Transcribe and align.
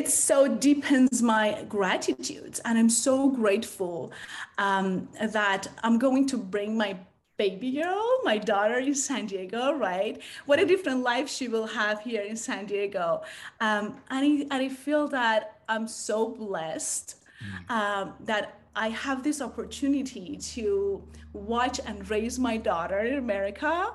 it 0.00 0.08
so 0.08 0.48
deepens 0.48 1.22
my 1.22 1.46
gratitude. 1.68 2.54
And 2.64 2.78
I'm 2.78 2.92
so 3.08 3.28
grateful 3.28 4.12
um, 4.58 5.08
that 5.36 5.62
I'm 5.84 5.98
going 5.98 6.26
to 6.32 6.36
bring 6.38 6.76
my 6.76 6.96
baby 7.36 7.70
girl, 7.80 8.06
my 8.22 8.38
daughter 8.52 8.78
in 8.78 8.94
San 8.94 9.26
Diego, 9.26 9.72
right? 9.72 10.20
What 10.46 10.58
a 10.60 10.66
different 10.72 11.00
life 11.12 11.28
she 11.28 11.48
will 11.48 11.66
have 11.66 12.00
here 12.00 12.22
in 12.22 12.36
San 12.36 12.66
Diego. 12.66 13.22
Um, 13.60 13.84
and, 14.10 14.22
I, 14.28 14.30
and 14.52 14.58
I 14.66 14.68
feel 14.68 15.08
that 15.08 15.40
I'm 15.68 15.86
so 15.88 16.28
blessed 16.28 17.16
mm. 17.42 17.70
um, 17.78 18.14
that 18.20 18.44
I 18.74 18.88
have 18.90 19.22
this 19.22 19.40
opportunity 19.48 20.36
to 20.54 21.02
watch 21.32 21.80
and 21.86 22.08
raise 22.08 22.38
my 22.38 22.56
daughter 22.56 23.00
in 23.00 23.18
America, 23.18 23.92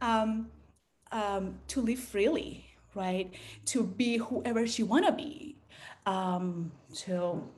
um, 0.00 0.48
um, 1.12 1.44
to 1.68 1.80
live 1.80 1.98
freely, 1.98 2.64
right? 2.96 3.32
To 3.66 3.84
be 3.84 4.16
whoever 4.16 4.66
she 4.66 4.82
wanna 4.82 5.12
be. 5.12 5.56
Um, 6.06 6.72
so 6.92 7.48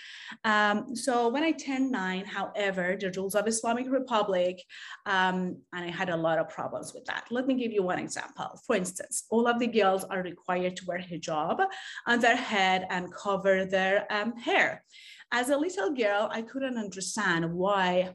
Um, 0.45 0.97
so 0.97 1.29
when 1.29 1.45
I 1.45 1.53
turned 1.53 1.93
nine, 1.93 2.25
however, 2.25 2.97
the 2.99 3.13
rules 3.17 3.35
of 3.37 3.47
Islamic 3.47 3.87
Republic, 3.89 4.61
um, 5.07 5.59
and 5.73 5.85
I 5.85 5.91
had 5.91 6.11
a 6.11 6.17
lot 6.17 6.39
of 6.39 6.49
problems 6.49 6.93
with 6.95 7.05
that. 7.05 7.27
Let 7.31 7.47
me 7.47 7.55
give 7.55 7.73
you 7.73 7.83
one 7.83 7.99
example. 8.01 8.61
For 8.67 8.75
instance, 8.75 9.25
all 9.31 9.47
of 9.47 9.61
the 9.61 9.69
girls 9.69 10.05
are 10.05 10.23
required 10.23 10.77
to 10.77 10.87
wear 10.87 10.99
hijab 10.99 11.65
on 12.07 12.21
their 12.21 12.37
head 12.37 12.87
and 12.91 13.13
cover 13.13 13.65
their 13.67 14.07
um, 14.11 14.37
hair. 14.37 14.83
As 15.33 15.51
a 15.51 15.57
little 15.57 15.93
girl, 15.93 16.29
I 16.33 16.43
couldn't 16.43 16.79
understand 16.79 17.53
why 17.53 18.15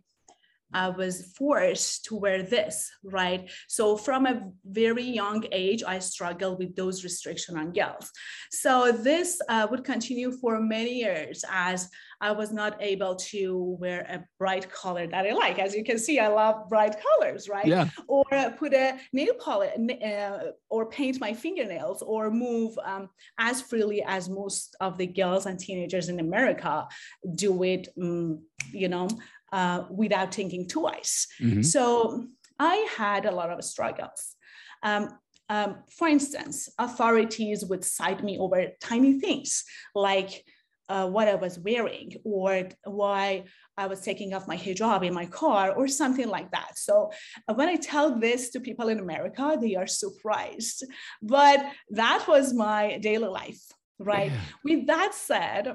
I 0.74 0.90
was 0.90 1.34
forced 1.38 2.06
to 2.06 2.16
wear 2.16 2.44
this, 2.44 2.90
right? 3.04 3.50
So 3.68 3.98
from 3.98 4.26
a 4.26 4.52
very 4.66 5.04
young 5.04 5.46
age, 5.52 5.84
I 5.86 6.00
struggled 6.00 6.60
with 6.60 6.76
those 6.76 7.04
restrictions 7.04 7.58
on 7.58 7.74
girls. 7.74 8.12
So 8.52 8.92
this 8.92 9.40
uh, 9.50 9.68
would 9.70 9.84
continue 9.84 10.32
for 10.32 10.60
many 10.60 10.94
years 11.00 11.44
as 11.50 11.90
I 12.22 12.32
was 12.32 12.52
not 12.52 12.78
able 12.80 13.16
to 13.16 13.78
wear 13.80 14.02
a 14.02 14.24
bright 14.38 14.72
color 14.72 15.08
that 15.08 15.26
I 15.26 15.32
like. 15.34 15.58
As 15.58 15.74
you 15.74 15.84
can 15.84 15.98
see, 15.98 16.20
I 16.20 16.28
love 16.28 16.70
bright 16.70 16.96
colors, 17.02 17.50
right? 17.50 17.66
Yeah. 17.66 17.90
Or 18.08 18.26
put 18.58 18.74
a 18.74 19.00
nail 19.12 19.34
polish 19.40 19.72
uh, 20.04 20.52
or 20.70 20.86
paint 20.90 21.20
my 21.20 21.34
fingernails 21.34 22.04
or 22.04 22.30
move 22.30 22.78
um, 22.86 23.10
as 23.40 23.62
freely 23.62 24.04
as 24.04 24.30
most 24.30 24.76
of 24.80 25.00
the 25.00 25.08
girls 25.08 25.48
and 25.48 25.60
teenagers 25.60 26.10
in 26.10 26.20
America 26.20 26.88
do 27.36 27.64
it, 27.64 27.88
um, 28.00 28.44
you 28.72 28.88
know, 28.88 29.10
uh, 29.52 29.86
without 29.90 30.34
thinking 30.34 30.68
twice. 30.68 31.28
Mm-hmm. 31.42 31.64
So 31.64 32.28
I 32.60 32.88
had 32.96 33.26
a 33.26 33.32
lot 33.32 33.50
of 33.50 33.64
struggles. 33.64 34.36
Um, 34.84 35.10
um, 35.50 35.80
for 35.90 36.08
instance, 36.08 36.70
authorities 36.80 37.66
would 37.66 37.84
cite 37.84 38.24
me 38.24 38.38
over 38.38 38.68
tiny 38.80 39.20
things 39.20 39.66
like 39.94 40.46
uh, 40.90 41.08
what 41.08 41.28
I 41.28 41.36
was 41.36 41.58
wearing 41.60 42.14
or 42.24 42.70
why 42.84 43.46
I 43.78 43.88
was 43.88 44.02
taking 44.02 44.34
off 44.34 44.48
my 44.48 44.58
hijab 44.58 45.06
in 45.06 45.14
my 45.14 45.26
car 45.26 45.74
or 45.74 45.88
something 45.88 46.28
like 46.28 46.52
that. 46.52 46.78
So 46.78 47.12
uh, 47.48 47.54
when 47.54 47.70
I 47.70 47.76
tell 47.76 48.20
this 48.20 48.50
to 48.52 48.60
people 48.60 48.90
in 48.90 49.00
America, 49.00 49.58
they 49.60 49.76
are 49.76 49.88
surprised. 49.88 50.84
But 51.22 51.66
that 51.92 52.26
was 52.28 52.54
my 52.54 52.98
daily 52.98 53.30
life, 53.30 53.62
right? 54.00 54.32
Yeah. 54.32 54.40
With 54.64 54.88
that 54.88 55.14
said, 55.14 55.74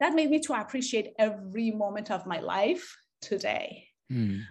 that 0.00 0.14
made 0.14 0.30
me 0.30 0.40
to 0.40 0.54
appreciate 0.54 1.12
every 1.18 1.70
moment 1.70 2.10
of 2.10 2.26
my 2.26 2.40
life 2.40 2.96
today. 3.20 3.86
Mm. 4.10 4.44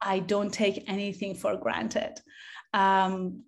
I 0.00 0.18
don't 0.18 0.52
take 0.52 0.84
anything 0.86 1.34
for 1.34 1.56
granted. 1.56 2.20
Um, 2.74 3.44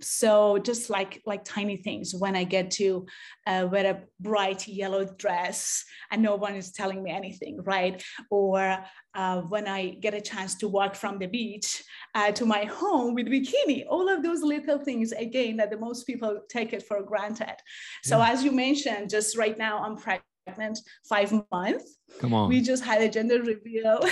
so 0.00 0.58
just 0.58 0.90
like 0.90 1.22
like 1.24 1.44
tiny 1.44 1.76
things 1.76 2.14
when 2.14 2.36
i 2.36 2.44
get 2.44 2.70
to 2.70 3.06
uh, 3.46 3.66
wear 3.70 3.86
a 3.86 4.02
bright 4.20 4.68
yellow 4.68 5.04
dress 5.04 5.84
and 6.10 6.22
no 6.22 6.36
one 6.36 6.54
is 6.54 6.72
telling 6.72 7.02
me 7.02 7.10
anything 7.10 7.58
right 7.62 8.02
or 8.30 8.78
uh, 9.14 9.40
when 9.42 9.66
i 9.66 9.88
get 9.88 10.14
a 10.14 10.20
chance 10.20 10.54
to 10.54 10.68
walk 10.68 10.94
from 10.94 11.18
the 11.18 11.26
beach 11.26 11.82
uh, 12.14 12.30
to 12.30 12.44
my 12.44 12.64
home 12.64 13.14
with 13.14 13.26
bikini 13.26 13.84
all 13.88 14.08
of 14.08 14.22
those 14.22 14.42
little 14.42 14.78
things 14.78 15.12
again 15.12 15.56
that 15.56 15.70
the 15.70 15.78
most 15.78 16.06
people 16.06 16.40
take 16.48 16.72
it 16.72 16.82
for 16.82 17.02
granted 17.02 17.56
so 18.04 18.18
yeah. 18.18 18.30
as 18.30 18.44
you 18.44 18.52
mentioned 18.52 19.08
just 19.08 19.36
right 19.36 19.56
now 19.56 19.82
i'm 19.82 19.96
pregnant 19.96 20.78
five 21.08 21.32
months. 21.52 21.98
Come 22.20 22.34
on. 22.34 22.48
We 22.48 22.60
just 22.60 22.84
had 22.84 23.02
a 23.02 23.08
gender 23.08 23.42
reveal. 23.42 23.98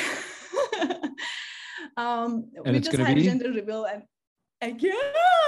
um, 1.96 2.50
and 2.64 2.74
we 2.74 2.80
just 2.80 2.96
had 2.96 3.14
be? 3.14 3.22
a 3.22 3.24
gender 3.24 3.52
reveal 3.52 3.84
and 3.84 4.02
girl. 4.70 4.92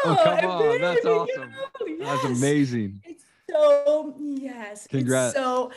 Oh, 0.04 0.36
come 0.40 0.50
on. 0.50 0.80
That's 0.80 1.04
awesome. 1.06 1.52
Yes. 1.86 1.98
That's 2.00 2.24
amazing. 2.24 3.02
It's 3.04 3.24
so, 3.50 4.14
yes. 4.18 4.86
Congrats. 4.88 5.34
so, 5.34 5.70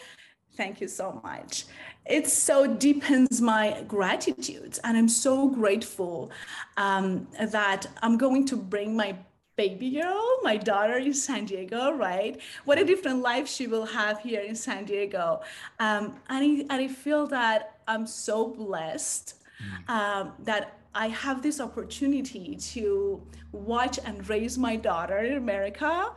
thank 0.56 0.82
you 0.82 0.88
so 0.88 1.20
much. 1.24 1.66
It 2.06 2.28
so 2.28 2.66
deepens 2.66 3.42
my 3.42 3.84
gratitude. 3.88 4.80
And 4.84 4.98
I'm 4.98 5.10
so 5.10 5.48
grateful 5.48 6.32
um, 6.78 7.28
that 7.40 7.86
I'm 8.02 8.18
going 8.18 8.46
to 8.48 8.58
bring 8.58 8.96
my 8.96 9.16
baby 9.56 9.92
girl, 9.92 10.40
my 10.42 10.56
daughter 10.56 10.98
in 10.98 11.14
San 11.14 11.46
Diego, 11.46 11.92
right? 11.92 12.40
What 12.64 12.80
a 12.80 12.86
different 12.86 13.22
life 13.22 13.48
she 13.48 13.68
will 13.68 13.86
have 13.86 14.20
here 14.22 14.42
in 14.42 14.56
San 14.56 14.86
Diego. 14.86 15.42
Um, 15.80 16.16
and, 16.30 16.44
I, 16.70 16.74
and 16.74 16.82
I 16.86 16.88
feel 16.88 17.28
that 17.28 17.80
I'm 17.86 18.08
so 18.08 18.48
blessed 18.48 19.36
mm. 19.62 19.90
um, 19.94 20.32
that 20.40 20.79
I 21.00 21.08
have 21.08 21.42
this 21.42 21.62
opportunity 21.62 22.58
to 22.74 23.22
watch 23.54 24.00
and 24.04 24.28
raise 24.28 24.58
my 24.58 24.76
daughter 24.76 25.20
in 25.20 25.38
America, 25.38 26.12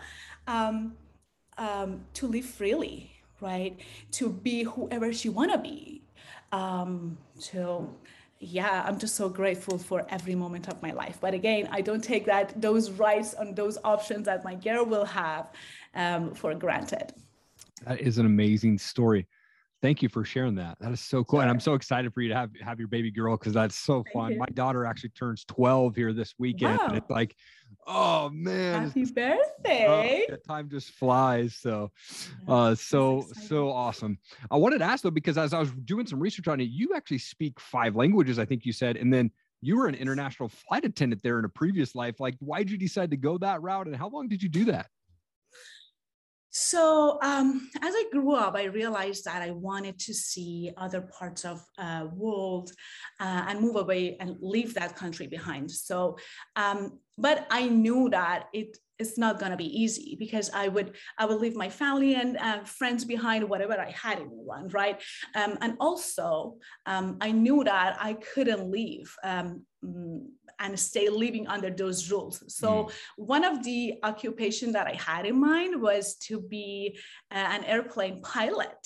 um, 0.48 0.94
um, 1.56 2.04
to 2.14 2.26
live 2.26 2.44
freely, 2.44 3.12
right? 3.40 3.78
To 4.18 4.28
be 4.28 4.64
whoever 4.64 5.12
she 5.12 5.28
wanna 5.28 5.58
be. 5.58 6.02
Um, 6.50 7.16
to 7.42 7.88
yeah, 8.40 8.82
I'm 8.84 8.98
just 8.98 9.14
so 9.14 9.28
grateful 9.28 9.78
for 9.78 10.04
every 10.08 10.34
moment 10.34 10.66
of 10.66 10.82
my 10.82 10.90
life. 10.90 11.18
But 11.20 11.32
again, 11.32 11.68
I 11.70 11.80
don't 11.80 12.02
take 12.02 12.24
that 12.26 12.60
those 12.60 12.90
rights 12.90 13.34
and 13.38 13.54
those 13.54 13.78
options 13.84 14.26
that 14.26 14.42
my 14.42 14.56
girl 14.56 14.84
will 14.84 15.04
have 15.04 15.52
um, 15.94 16.34
for 16.34 16.52
granted. 16.56 17.12
That 17.86 18.00
is 18.00 18.18
an 18.18 18.26
amazing 18.26 18.78
story. 18.78 19.28
Thank 19.82 20.00
you 20.00 20.08
for 20.08 20.24
sharing 20.24 20.54
that. 20.54 20.78
That 20.78 20.92
is 20.92 21.00
so 21.00 21.24
cool. 21.24 21.38
Sure. 21.38 21.42
And 21.42 21.50
I'm 21.50 21.58
so 21.58 21.74
excited 21.74 22.14
for 22.14 22.20
you 22.20 22.28
to 22.28 22.36
have 22.36 22.50
have 22.62 22.78
your 22.78 22.86
baby 22.86 23.10
girl 23.10 23.36
because 23.36 23.52
that's 23.52 23.74
so 23.74 24.04
Thank 24.04 24.12
fun. 24.12 24.32
You. 24.32 24.38
My 24.38 24.46
daughter 24.46 24.86
actually 24.86 25.10
turns 25.10 25.44
12 25.46 25.96
here 25.96 26.12
this 26.12 26.34
weekend. 26.38 26.78
Wow. 26.78 26.86
And 26.86 26.96
it's 26.98 27.10
like, 27.10 27.34
oh 27.88 28.30
man. 28.32 28.84
Happy 28.86 29.04
birthday. 29.06 30.26
Oh, 30.30 30.36
time 30.46 30.70
just 30.70 30.90
flies. 30.92 31.56
So 31.56 31.90
uh 32.46 32.76
so 32.76 33.26
so 33.42 33.72
awesome. 33.72 34.18
I 34.52 34.56
wanted 34.56 34.78
to 34.78 34.84
ask 34.84 35.02
though, 35.02 35.10
because 35.10 35.36
as 35.36 35.52
I 35.52 35.58
was 35.58 35.72
doing 35.84 36.06
some 36.06 36.20
research 36.20 36.46
on 36.46 36.60
it, 36.60 36.68
you 36.70 36.90
actually 36.94 37.18
speak 37.18 37.58
five 37.58 37.96
languages, 37.96 38.38
I 38.38 38.44
think 38.44 38.64
you 38.64 38.72
said, 38.72 38.96
and 38.96 39.12
then 39.12 39.32
you 39.62 39.76
were 39.76 39.88
an 39.88 39.96
international 39.96 40.48
flight 40.48 40.84
attendant 40.84 41.24
there 41.24 41.40
in 41.40 41.44
a 41.44 41.48
previous 41.48 41.96
life. 41.96 42.20
Like, 42.20 42.36
why 42.38 42.58
did 42.58 42.70
you 42.70 42.78
decide 42.78 43.10
to 43.10 43.16
go 43.16 43.36
that 43.38 43.62
route 43.62 43.88
and 43.88 43.96
how 43.96 44.08
long 44.08 44.28
did 44.28 44.44
you 44.44 44.48
do 44.48 44.64
that? 44.66 44.86
So 46.52 47.18
um, 47.22 47.70
as 47.80 47.94
I 47.96 48.04
grew 48.12 48.34
up, 48.34 48.54
I 48.56 48.64
realized 48.64 49.24
that 49.24 49.40
I 49.40 49.52
wanted 49.52 49.98
to 50.00 50.12
see 50.12 50.70
other 50.76 51.00
parts 51.00 51.46
of 51.46 51.64
uh, 51.78 52.06
world 52.12 52.70
uh, 53.18 53.46
and 53.48 53.60
move 53.60 53.76
away 53.76 54.18
and 54.20 54.36
leave 54.40 54.74
that 54.74 54.94
country 54.94 55.26
behind. 55.26 55.70
So, 55.70 56.18
um, 56.54 56.98
but 57.16 57.46
I 57.50 57.68
knew 57.68 58.10
that 58.10 58.48
it 58.52 58.76
it's 58.98 59.18
not 59.18 59.40
going 59.40 59.50
to 59.50 59.56
be 59.56 59.82
easy 59.82 60.16
because 60.18 60.50
I 60.54 60.68
would 60.68 60.94
I 61.18 61.24
would 61.24 61.40
leave 61.40 61.56
my 61.56 61.68
family 61.68 62.14
and 62.14 62.36
uh, 62.36 62.62
friends 62.64 63.04
behind, 63.04 63.48
whatever 63.48 63.80
I 63.80 63.90
had 63.90 64.18
in 64.20 64.28
one, 64.28 64.68
right? 64.68 65.02
Um, 65.34 65.56
and 65.60 65.76
also, 65.80 66.56
um, 66.86 67.16
I 67.20 67.32
knew 67.32 67.64
that 67.64 67.96
I 67.98 68.12
couldn't 68.14 68.70
leave. 68.70 69.14
Um, 69.24 69.64
mm, 69.84 70.26
and 70.62 70.78
stay 70.78 71.08
living 71.08 71.46
under 71.48 71.70
those 71.70 72.10
rules. 72.10 72.42
So 72.48 72.68
mm. 72.70 72.92
one 73.16 73.44
of 73.44 73.62
the 73.64 73.94
occupation 74.02 74.72
that 74.72 74.86
I 74.86 74.94
had 74.94 75.26
in 75.26 75.38
mind 75.38 75.82
was 75.82 76.14
to 76.28 76.40
be 76.40 76.96
uh, 77.30 77.34
an 77.56 77.64
airplane 77.64 78.22
pilot. 78.22 78.82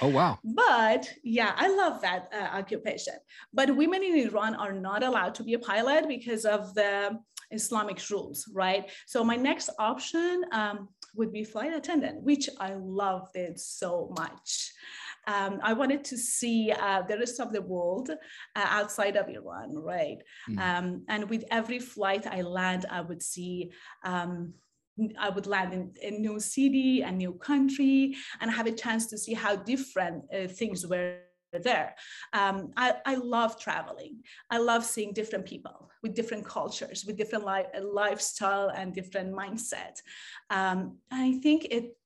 Oh 0.00 0.08
wow! 0.08 0.38
But 0.42 1.08
yeah, 1.22 1.52
I 1.56 1.68
love 1.68 2.00
that 2.02 2.32
uh, 2.32 2.58
occupation. 2.58 3.14
But 3.52 3.76
women 3.76 4.02
in 4.02 4.16
Iran 4.26 4.54
are 4.54 4.72
not 4.72 5.02
allowed 5.02 5.34
to 5.36 5.44
be 5.44 5.54
a 5.54 5.58
pilot 5.58 6.08
because 6.08 6.44
of 6.44 6.74
the 6.74 7.18
Islamic 7.50 7.98
rules, 8.10 8.50
right? 8.52 8.90
So 9.06 9.22
my 9.22 9.36
next 9.36 9.70
option 9.78 10.44
um, 10.52 10.88
would 11.14 11.32
be 11.32 11.44
flight 11.44 11.72
attendant, 11.72 12.22
which 12.22 12.48
I 12.58 12.74
loved 12.74 13.36
it 13.36 13.58
so 13.60 14.12
much 14.18 14.72
um, 15.28 15.60
I 15.62 15.74
wanted 15.74 16.04
to 16.04 16.16
see 16.16 16.72
uh, 16.72 17.02
the 17.02 17.18
rest 17.18 17.38
of 17.38 17.52
the 17.52 17.60
world 17.60 18.08
uh, 18.10 18.14
outside 18.56 19.16
of 19.16 19.28
Iran, 19.28 19.74
right? 19.76 20.18
Mm. 20.48 20.58
Um, 20.58 21.04
and 21.08 21.28
with 21.28 21.44
every 21.50 21.78
flight 21.78 22.26
I 22.26 22.40
land, 22.40 22.86
I 22.90 23.02
would 23.02 23.22
see. 23.22 23.70
Um, 24.04 24.54
I 25.16 25.28
would 25.28 25.46
land 25.46 25.96
in 26.02 26.14
a 26.14 26.18
new 26.18 26.40
city, 26.40 27.02
a 27.02 27.12
new 27.12 27.34
country, 27.34 28.16
and 28.40 28.50
have 28.50 28.66
a 28.66 28.72
chance 28.72 29.06
to 29.06 29.18
see 29.18 29.32
how 29.32 29.54
different 29.54 30.24
uh, 30.34 30.48
things 30.48 30.84
were 30.88 31.18
there. 31.52 31.94
Um, 32.32 32.72
I, 32.76 32.96
I, 33.06 33.14
love 33.14 33.60
traveling. 33.60 34.16
I 34.50 34.58
love 34.58 34.84
seeing 34.84 35.12
different 35.12 35.46
people 35.46 35.88
with 36.02 36.16
different 36.16 36.44
cultures, 36.44 37.04
with 37.06 37.16
different 37.16 37.46
li- 37.46 37.80
lifestyle 37.80 38.70
and 38.74 38.92
different 38.92 39.32
mindset. 39.32 40.02
Um, 40.50 40.98
I 41.12 41.38
think 41.44 41.66
it 41.70 41.96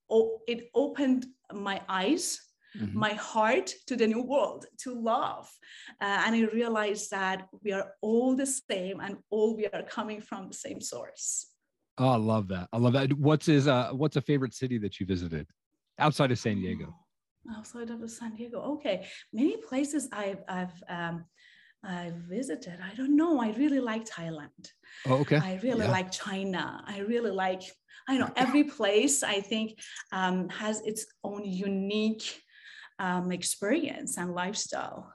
it 0.46 0.68
opened 0.74 1.24
my 1.54 1.80
eyes 1.88 2.51
mm-hmm. 2.76 2.98
my 2.98 3.14
heart 3.14 3.72
to 3.86 3.96
the 3.96 4.06
new 4.06 4.22
world, 4.22 4.66
to 4.82 4.94
love. 4.94 5.48
Uh, 6.00 6.22
and 6.26 6.36
I 6.36 6.42
realized 6.52 7.10
that 7.10 7.48
we 7.62 7.72
are 7.72 7.92
all 8.00 8.34
the 8.36 8.46
same 8.46 9.00
and 9.00 9.18
all 9.30 9.56
we 9.56 9.66
are 9.66 9.82
coming 9.82 10.20
from 10.20 10.48
the 10.48 10.54
same 10.54 10.80
source. 10.80 11.48
Oh, 11.98 12.08
I 12.08 12.16
love 12.16 12.48
that. 12.48 12.68
I 12.72 12.78
love 12.78 12.94
that. 12.94 13.12
What's 13.12 13.48
is 13.48 13.68
uh 13.68 13.90
what's 13.92 14.16
a 14.16 14.22
favorite 14.22 14.54
city 14.54 14.78
that 14.78 14.98
you 14.98 15.06
visited 15.06 15.46
outside 15.98 16.32
of 16.32 16.38
San 16.38 16.56
Diego? 16.56 16.94
Oh, 17.48 17.58
outside 17.58 17.90
of 17.90 18.10
San 18.10 18.34
Diego. 18.34 18.60
Okay. 18.74 19.06
Many 19.32 19.58
places 19.58 20.08
I've 20.12 20.42
I've 20.48 20.82
um 20.88 21.24
I 21.84 22.12
visited. 22.28 22.78
I 22.80 22.94
don't 22.94 23.16
know. 23.16 23.40
I 23.40 23.50
really 23.52 23.80
like 23.80 24.04
Thailand. 24.04 24.70
Oh, 25.06 25.14
okay. 25.16 25.36
I 25.36 25.58
really 25.62 25.84
yeah. 25.84 25.90
like 25.90 26.12
China. 26.12 26.82
I 26.86 27.00
really 27.00 27.32
like, 27.32 27.62
I 28.08 28.18
know 28.18 28.30
every 28.36 28.64
place 28.64 29.22
I 29.22 29.40
think 29.40 29.78
um, 30.12 30.48
has 30.48 30.80
its 30.82 31.06
own 31.24 31.44
unique 31.44 32.40
um, 32.98 33.32
experience 33.32 34.18
and 34.18 34.34
lifestyle. 34.34 35.12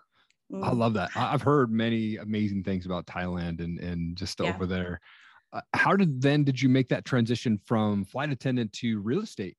Mm. 0.51 0.63
I 0.63 0.71
love 0.71 0.94
that. 0.94 1.09
I've 1.15 1.41
heard 1.41 1.71
many 1.71 2.18
amazing 2.18 2.63
things 2.63 2.85
about 2.85 3.06
Thailand 3.06 3.59
and 3.59 3.79
and 3.79 4.15
just 4.15 4.39
yeah. 4.39 4.53
over 4.53 4.65
there. 4.65 5.00
Uh, 5.53 5.62
how 5.74 5.95
did 5.95 6.21
then 6.21 6.44
did 6.44 6.62
you 6.62 6.69
make 6.69 6.89
that 6.89 7.06
transition 7.06 7.59
from 7.65 8.06
flight 8.06 8.31
attendant 8.31 8.74
to 8.74 9.00
real 9.00 9.21
estate? 9.21 9.57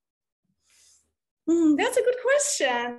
Mm, 1.49 1.77
that's 1.77 1.97
a 1.97 2.03
good 2.03 2.17
question. 2.23 2.99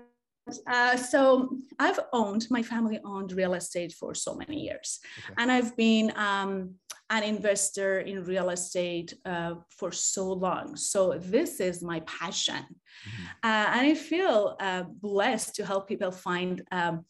Uh, 0.68 0.96
so 0.96 1.50
I've 1.80 2.00
owned 2.14 2.48
my 2.50 2.64
family 2.64 3.00
owned 3.04 3.32
real 3.32 3.54
estate 3.54 3.94
for 3.94 4.14
so 4.16 4.36
many 4.36 4.60
years, 4.62 5.00
okay. 5.20 5.34
and 5.38 5.52
I've 5.52 5.76
been 5.76 6.12
um, 6.16 6.76
an 7.10 7.24
investor 7.24 8.00
in 8.00 8.24
real 8.24 8.50
estate 8.50 9.14
uh, 9.26 9.56
for 9.70 9.92
so 9.92 10.32
long. 10.32 10.76
So 10.76 11.18
this 11.18 11.60
is 11.60 11.84
my 11.84 12.00
passion, 12.02 12.64
mm-hmm. 12.64 13.26
uh, 13.44 13.68
and 13.76 13.88
I 13.88 13.94
feel 13.96 14.56
uh, 14.60 14.84
blessed 15.02 15.56
to 15.56 15.66
help 15.66 15.88
people 15.88 16.12
find. 16.12 16.62
Um, 16.72 17.06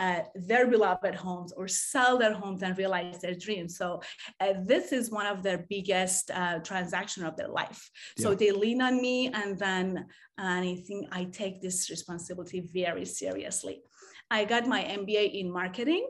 uh, 0.00 0.22
their 0.34 0.66
beloved 0.66 1.14
homes 1.14 1.52
or 1.52 1.68
sell 1.68 2.18
their 2.18 2.32
homes 2.32 2.62
and 2.62 2.76
realize 2.76 3.20
their 3.20 3.34
dreams. 3.34 3.76
So 3.76 4.00
uh, 4.40 4.54
this 4.64 4.92
is 4.92 5.10
one 5.10 5.26
of 5.26 5.42
their 5.42 5.66
biggest 5.68 6.30
uh, 6.30 6.58
transaction 6.60 7.24
of 7.24 7.36
their 7.36 7.48
life. 7.48 7.90
Yeah. 8.16 8.22
So 8.22 8.34
they 8.34 8.50
lean 8.50 8.80
on 8.80 9.00
me, 9.00 9.28
and 9.28 9.58
then 9.58 10.06
and 10.38 10.64
I 10.64 10.74
think 10.86 11.06
I 11.12 11.24
take 11.24 11.60
this 11.60 11.90
responsibility 11.90 12.60
very 12.60 13.04
seriously. 13.04 13.82
I 14.30 14.44
got 14.44 14.66
my 14.66 14.82
MBA 14.82 15.38
in 15.40 15.50
marketing, 15.50 16.06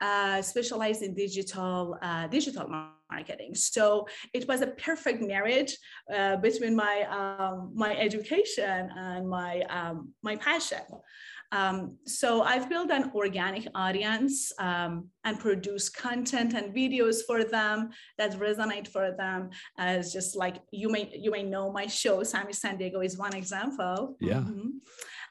uh, 0.00 0.40
specialized 0.40 1.02
in 1.02 1.14
digital 1.14 1.98
uh, 2.02 2.26
digital 2.28 2.68
marketing. 3.10 3.54
So 3.54 4.06
it 4.32 4.46
was 4.46 4.60
a 4.60 4.68
perfect 4.68 5.20
marriage 5.20 5.76
uh, 6.14 6.36
between 6.36 6.76
my 6.76 6.96
um, 7.10 7.72
my 7.74 7.96
education 7.96 8.90
and 8.96 9.28
my 9.28 9.62
um, 9.68 10.14
my 10.22 10.36
passion. 10.36 10.84
Um, 11.52 11.96
so 12.06 12.42
I've 12.42 12.68
built 12.68 12.90
an 12.90 13.10
organic 13.14 13.66
audience 13.74 14.52
um, 14.58 15.08
and 15.24 15.38
produce 15.38 15.88
content 15.88 16.54
and 16.54 16.74
videos 16.74 17.16
for 17.26 17.42
them 17.44 17.90
that 18.18 18.38
resonate 18.38 18.86
for 18.88 19.12
them. 19.16 19.50
As 19.78 20.12
just 20.12 20.36
like 20.36 20.56
you 20.70 20.88
may 20.88 21.10
you 21.12 21.30
may 21.30 21.42
know 21.42 21.72
my 21.72 21.86
show, 21.86 22.22
Sammy 22.22 22.52
San 22.52 22.76
Diego 22.76 23.00
is 23.00 23.18
one 23.18 23.34
example. 23.34 24.16
Yeah. 24.20 24.40
Mm-hmm. 24.40 24.68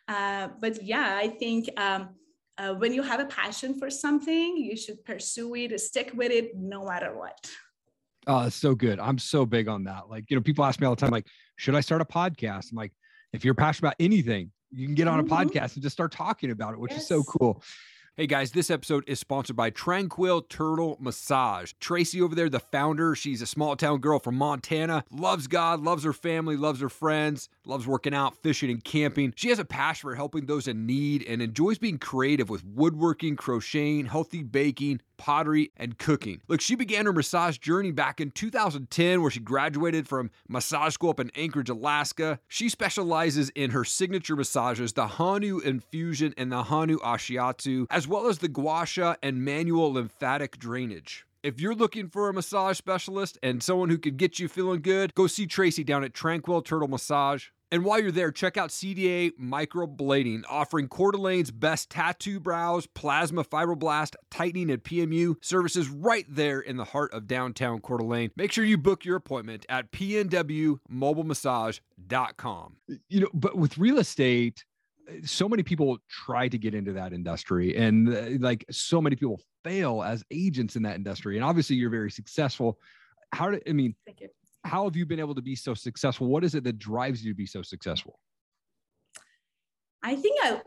Uh, 0.07 0.49
but 0.59 0.83
yeah, 0.83 1.15
I 1.15 1.27
think 1.27 1.69
um, 1.79 2.09
uh, 2.57 2.73
when 2.73 2.93
you 2.93 3.01
have 3.03 3.19
a 3.19 3.25
passion 3.25 3.77
for 3.79 3.89
something, 3.89 4.57
you 4.57 4.75
should 4.75 5.03
pursue 5.05 5.55
it, 5.55 5.79
stick 5.79 6.11
with 6.15 6.31
it, 6.31 6.51
no 6.55 6.85
matter 6.85 7.17
what. 7.17 7.49
Oh, 8.27 8.45
it's 8.47 8.55
so 8.55 8.75
good. 8.75 8.99
I'm 8.99 9.17
so 9.17 9.45
big 9.45 9.67
on 9.67 9.85
that. 9.85 10.09
Like, 10.09 10.25
you 10.29 10.35
know, 10.35 10.41
people 10.41 10.65
ask 10.65 10.79
me 10.81 10.85
all 10.85 10.95
the 10.95 11.01
time, 11.01 11.11
like, 11.11 11.27
should 11.55 11.75
I 11.75 11.79
start 11.79 12.01
a 12.01 12.05
podcast? 12.05 12.71
I'm 12.71 12.77
like, 12.77 12.91
if 13.33 13.45
you're 13.45 13.53
passionate 13.53 13.87
about 13.87 13.95
anything, 13.99 14.51
you 14.71 14.85
can 14.85 14.95
get 14.95 15.07
on 15.07 15.19
a 15.19 15.23
mm-hmm. 15.23 15.33
podcast 15.33 15.73
and 15.75 15.83
just 15.83 15.93
start 15.93 16.11
talking 16.11 16.51
about 16.51 16.73
it, 16.73 16.79
which 16.79 16.91
yes. 16.91 17.01
is 17.01 17.07
so 17.07 17.23
cool. 17.23 17.61
Hey 18.19 18.27
guys, 18.27 18.51
this 18.51 18.69
episode 18.69 19.05
is 19.07 19.17
sponsored 19.17 19.55
by 19.55 19.69
Tranquil 19.69 20.41
Turtle 20.41 20.97
Massage. 20.99 21.71
Tracy 21.79 22.21
over 22.21 22.35
there, 22.35 22.49
the 22.49 22.59
founder, 22.59 23.15
she's 23.15 23.41
a 23.41 23.45
small 23.45 23.77
town 23.77 23.99
girl 23.99 24.19
from 24.19 24.35
Montana, 24.35 25.05
loves 25.09 25.47
God, 25.47 25.79
loves 25.79 26.03
her 26.03 26.11
family, 26.11 26.57
loves 26.57 26.81
her 26.81 26.89
friends, 26.89 27.47
loves 27.65 27.87
working 27.87 28.13
out, 28.13 28.35
fishing, 28.43 28.71
and 28.71 28.83
camping. 28.83 29.31
She 29.37 29.47
has 29.49 29.59
a 29.59 29.63
passion 29.63 30.09
for 30.09 30.15
helping 30.15 30.47
those 30.47 30.67
in 30.67 30.85
need 30.85 31.23
and 31.29 31.41
enjoys 31.41 31.77
being 31.77 31.97
creative 31.97 32.49
with 32.49 32.65
woodworking, 32.65 33.37
crocheting, 33.37 34.05
healthy 34.05 34.43
baking, 34.43 34.99
pottery, 35.19 35.71
and 35.77 35.99
cooking. 35.99 36.41
Look, 36.47 36.61
she 36.61 36.73
began 36.73 37.05
her 37.05 37.13
massage 37.13 37.59
journey 37.59 37.91
back 37.91 38.19
in 38.19 38.31
2010, 38.31 39.21
where 39.21 39.29
she 39.29 39.39
graduated 39.39 40.07
from 40.07 40.31
massage 40.47 40.95
school 40.95 41.11
up 41.11 41.19
in 41.19 41.29
Anchorage, 41.35 41.69
Alaska. 41.69 42.39
She 42.47 42.69
specializes 42.69 43.49
in 43.49 43.69
her 43.69 43.85
signature 43.85 44.35
massages, 44.35 44.93
the 44.93 45.05
Hanu 45.05 45.59
infusion 45.59 46.33
and 46.37 46.51
the 46.51 46.63
Hanu 46.63 46.97
ashiatsu, 46.99 47.85
as 47.91 48.07
well 48.07 48.27
as 48.27 48.39
the 48.39 48.47
gua 48.47 48.85
sha 48.87 49.15
and 49.21 49.45
manual 49.45 49.93
lymphatic 49.93 50.57
drainage. 50.57 51.25
If 51.41 51.61
you're 51.61 51.75
looking 51.75 52.09
for 52.09 52.27
a 52.27 52.33
massage 52.33 52.77
specialist 52.77 53.37
and 53.41 53.63
someone 53.63 53.89
who 53.89 53.97
can 53.97 54.17
get 54.17 54.39
you 54.39 54.49
feeling 54.49 54.81
good, 54.81 55.13
go 55.15 55.27
see 55.27 55.45
Tracy 55.45 55.85
down 55.85 56.03
at 56.03 56.13
Tranquil 56.13 56.61
Turtle 56.61 56.89
Massage. 56.89 57.47
And 57.71 57.85
while 57.85 58.01
you're 58.01 58.11
there, 58.11 58.31
check 58.31 58.57
out 58.57 58.71
CDA 58.71 59.33
Microblading, 59.39 60.41
offering 60.49 60.87
Coeur 60.87 61.11
d'Alene's 61.11 61.51
best 61.51 61.91
tattoo 61.91 62.39
brows, 62.39 62.87
plasma 62.87 63.43
fibroblast, 63.43 64.15
tightening, 64.31 64.71
and 64.71 64.83
PMU 64.83 65.35
services 65.41 65.87
right 65.87 66.25
there 66.27 66.61
in 66.61 66.77
the 66.77 66.85
heart 66.85 67.13
of 67.13 67.27
downtown 67.27 67.79
Coeur 67.79 67.99
d'Alene. 67.99 68.31
Make 68.35 68.51
sure 68.51 68.65
you 68.65 68.79
book 68.79 69.05
your 69.05 69.17
appointment 69.17 69.67
at 69.69 69.91
pnwmobilemassage.com. 69.91 72.75
You 73.07 73.21
know, 73.21 73.29
but 73.33 73.55
with 73.55 73.77
real 73.77 73.99
estate, 73.99 74.65
so 75.23 75.47
many 75.47 75.63
people 75.63 75.97
try 76.09 76.47
to 76.47 76.57
get 76.57 76.73
into 76.73 76.93
that 76.93 77.13
industry 77.13 77.75
and 77.75 78.09
uh, 78.09 78.29
like 78.39 78.65
so 78.69 79.01
many 79.01 79.15
people 79.15 79.39
fail 79.63 80.03
as 80.03 80.23
agents 80.31 80.75
in 80.75 80.83
that 80.83 80.95
industry 80.95 81.35
and 81.35 81.43
obviously 81.43 81.75
you're 81.75 81.89
very 81.89 82.11
successful 82.11 82.77
how 83.33 83.49
do 83.49 83.59
i 83.67 83.73
mean 83.73 83.95
how 84.63 84.83
have 84.83 84.95
you 84.95 85.05
been 85.05 85.19
able 85.19 85.35
to 85.35 85.41
be 85.41 85.55
so 85.55 85.73
successful 85.73 86.27
what 86.27 86.43
is 86.43 86.55
it 86.55 86.63
that 86.63 86.77
drives 86.77 87.23
you 87.23 87.31
to 87.31 87.35
be 87.35 87.45
so 87.45 87.61
successful 87.61 88.19
I 90.03 90.15
think 90.15 90.39
I, 90.43 90.61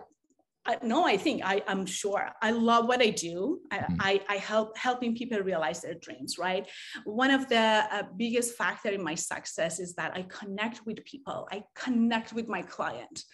I 0.67 0.79
no, 0.83 1.07
I 1.07 1.17
think 1.17 1.43
I, 1.45 1.63
I'm 1.67 1.87
sure. 1.87 2.31
I 2.41 2.51
love 2.51 2.87
what 2.87 3.03
I 3.03 3.11
do. 3.11 3.61
I, 3.71 3.79
mm-hmm. 3.79 3.97
I, 4.01 4.21
I, 4.29 4.37
help 4.37 4.77
helping 4.77 5.17
people 5.17 5.39
realize 5.41 5.81
their 5.81 5.95
dreams, 5.95 6.39
right? 6.39 6.69
One 7.05 7.31
of 7.31 7.49
the 7.49 7.85
uh, 7.91 8.03
biggest 8.17 8.57
factor 8.57 8.91
in 8.91 9.03
my 9.03 9.15
success 9.15 9.81
is 9.81 9.95
that 9.95 10.13
I 10.15 10.23
connect 10.23 10.87
with 10.87 11.05
people. 11.05 11.49
I 11.51 11.65
connect 11.75 12.33
with 12.33 12.49
my 12.49 12.63
client. 12.63 13.25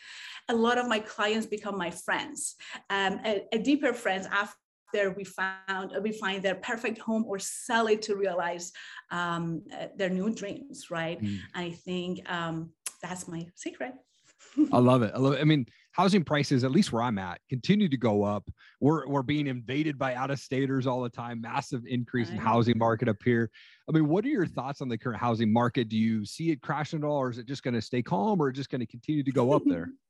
A 0.48 0.54
lot 0.54 0.78
of 0.78 0.88
my 0.88 1.00
clients 1.00 1.46
become 1.46 1.76
my 1.76 1.90
friends, 1.90 2.54
um, 2.88 3.20
a, 3.24 3.42
a 3.52 3.58
deeper 3.58 3.92
friends 3.92 4.26
after 4.30 4.56
there 4.92 5.10
we 5.10 5.24
found 5.24 5.92
we 6.02 6.12
find 6.12 6.42
their 6.42 6.56
perfect 6.56 6.98
home 6.98 7.24
or 7.26 7.38
sell 7.38 7.86
it 7.88 8.02
to 8.02 8.16
realize 8.16 8.72
um, 9.10 9.62
uh, 9.72 9.86
their 9.96 10.10
new 10.10 10.32
dreams 10.32 10.90
right? 10.90 11.22
Mm. 11.22 11.38
i 11.54 11.70
think 11.70 12.30
um, 12.30 12.70
that's 13.02 13.28
my 13.28 13.46
secret. 13.54 13.92
I 14.72 14.78
love 14.78 15.02
it. 15.02 15.12
I 15.14 15.18
love 15.18 15.34
it. 15.34 15.40
I 15.40 15.44
mean 15.44 15.66
housing 15.92 16.22
prices 16.22 16.62
at 16.62 16.70
least 16.70 16.92
where 16.92 17.02
i'm 17.02 17.18
at 17.18 17.40
continue 17.48 17.88
to 17.88 17.96
go 17.96 18.22
up. 18.22 18.48
We're, 18.80 19.08
we're 19.08 19.22
being 19.22 19.48
invaded 19.48 19.98
by 19.98 20.14
out 20.14 20.30
of 20.30 20.38
staters 20.38 20.86
all 20.86 21.02
the 21.02 21.08
time 21.08 21.40
massive 21.40 21.82
increase 21.86 22.30
in 22.30 22.36
housing 22.36 22.78
market 22.78 23.08
up 23.08 23.16
here. 23.24 23.50
I 23.88 23.92
mean 23.92 24.06
what 24.08 24.24
are 24.24 24.28
your 24.28 24.46
thoughts 24.46 24.80
on 24.80 24.88
the 24.88 24.98
current 24.98 25.20
housing 25.20 25.52
market? 25.52 25.88
Do 25.88 25.96
you 25.96 26.24
see 26.24 26.50
it 26.50 26.60
crashing 26.60 27.00
at 27.00 27.04
all 27.04 27.18
or 27.18 27.30
is 27.30 27.38
it 27.38 27.46
just 27.46 27.62
going 27.62 27.74
to 27.74 27.82
stay 27.82 28.02
calm 28.02 28.40
or 28.40 28.52
just 28.52 28.70
going 28.70 28.80
to 28.80 28.86
continue 28.86 29.24
to 29.24 29.32
go 29.32 29.52
up 29.52 29.62
there 29.66 29.90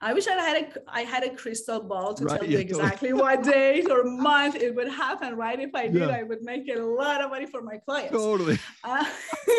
I 0.00 0.12
wish 0.12 0.26
I 0.26 0.34
had 0.34 0.56
a 0.62 0.66
I 0.88 1.02
had 1.02 1.24
a 1.24 1.30
crystal 1.34 1.80
ball 1.80 2.14
to 2.14 2.24
right, 2.24 2.40
tell 2.40 2.48
you 2.48 2.58
exactly 2.58 3.10
totally. 3.10 3.22
what 3.22 3.42
date 3.54 3.90
or 3.90 4.04
month 4.04 4.56
it 4.56 4.74
would 4.74 4.88
happen. 4.88 5.36
Right? 5.36 5.58
If 5.58 5.74
I 5.74 5.88
did, 5.88 6.08
yeah. 6.08 6.08
I 6.08 6.22
would 6.22 6.42
make 6.42 6.68
a 6.68 6.80
lot 6.80 7.22
of 7.22 7.30
money 7.30 7.46
for 7.46 7.62
my 7.62 7.78
clients. 7.78 8.12
Totally. 8.12 8.58
Uh, 8.84 9.04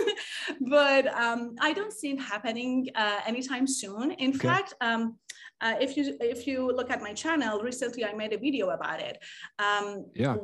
but 0.61 1.07
um, 1.13 1.55
I 1.59 1.73
don't 1.73 1.93
see 1.93 2.11
it 2.11 2.19
happening 2.19 2.87
uh, 2.95 3.19
anytime 3.25 3.67
soon. 3.67 4.11
In 4.11 4.29
okay. 4.29 4.47
fact. 4.47 4.73
Um, 4.81 5.17
uh, 5.61 5.73
if 5.81 5.97
you 5.97 6.15
if 6.19 6.45
you 6.45 6.71
look 6.71 6.91
at 6.91 7.01
my 7.01 7.13
channel 7.13 7.61
recently 7.63 8.05
i 8.05 8.13
made 8.13 8.31
a 8.31 8.37
video 8.37 8.69
about 8.69 8.99
it 8.99 9.17
um, 9.57 10.05
yeah 10.13 10.35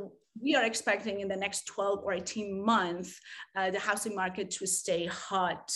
we 0.42 0.56
are 0.56 0.64
expecting 0.64 1.20
in 1.20 1.28
the 1.28 1.36
next 1.36 1.68
12 1.68 2.00
or 2.04 2.14
18 2.14 2.66
months 2.66 3.20
uh, 3.56 3.70
the 3.70 3.80
housing 3.80 4.16
market 4.16 4.50
to 4.50 4.66
stay 4.66 5.06
hot 5.06 5.72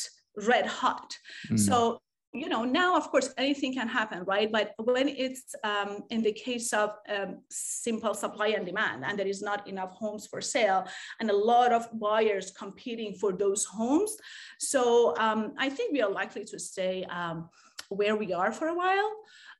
red 0.48 0.66
hot 0.66 1.16
mm. 1.52 1.60
so 1.60 2.00
you 2.38 2.50
know 2.50 2.64
now 2.64 2.96
of 2.96 3.10
course 3.10 3.34
anything 3.38 3.74
can 3.74 3.88
happen 3.88 4.24
right? 4.26 4.52
But 4.52 4.74
when 4.78 5.08
it's 5.08 5.56
um, 5.64 6.04
in 6.10 6.22
the 6.22 6.32
case 6.32 6.74
of 6.74 6.92
um, 7.10 7.40
simple 7.50 8.14
supply 8.14 8.50
and 8.50 8.66
demand 8.66 9.04
and 9.06 9.18
there 9.18 9.28
is 9.28 9.42
not 9.42 9.68
enough 9.68 9.92
homes 9.92 10.28
for 10.28 10.42
sale 10.42 10.88
and 11.20 11.30
a 11.30 11.36
lot 11.36 11.72
of 11.72 11.88
buyers 12.00 12.52
competing 12.52 13.14
for 13.14 13.32
those 13.34 13.66
homes 13.66 14.18
so 14.60 15.16
um, 15.18 15.54
i 15.58 15.70
think 15.70 15.94
we 15.94 16.02
are 16.02 16.12
likely 16.12 16.44
to 16.44 16.60
stay 16.60 17.04
um, 17.06 17.50
where 17.90 18.16
we 18.16 18.34
are 18.34 18.52
for 18.52 18.68
a 18.68 18.76
while. 18.76 19.12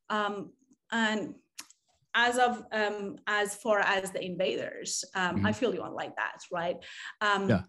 Um, 0.10 0.52
and 0.92 1.36
as 2.16 2.38
of 2.38 2.64
um, 2.72 3.18
as 3.28 3.56
far 3.56 3.80
as 3.80 4.12
the 4.12 4.24
invaders 4.24 5.04
mm-hmm. 5.16 5.46
i 5.46 5.52
feel 5.52 5.74
you 5.74 5.84
on 5.84 5.94
like 5.94 6.16
that 6.16 6.40
right? 6.52 6.78
Yeah 7.50 7.62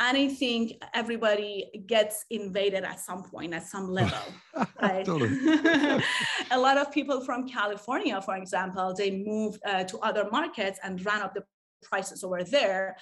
and 0.00 0.16
I 0.16 0.28
think 0.28 0.82
everybody 0.92 1.84
gets 1.86 2.24
invaded 2.30 2.84
at 2.84 2.98
some 3.00 3.22
point, 3.22 3.54
at 3.54 3.66
some 3.66 3.88
level. 4.00 4.18
right? 4.82 5.06
a 6.50 6.58
lot 6.58 6.78
of 6.78 6.90
people 6.90 7.20
from 7.20 7.48
California, 7.48 8.20
for 8.20 8.36
example, 8.36 8.94
they 8.96 9.10
moved 9.10 9.60
uh, 9.64 9.84
to 9.84 9.98
other 9.98 10.28
markets 10.30 10.78
and 10.82 11.04
ran 11.04 11.22
up 11.22 11.34
the 11.34 11.44
prices 11.84 12.24
over 12.24 12.42
there. 12.42 12.96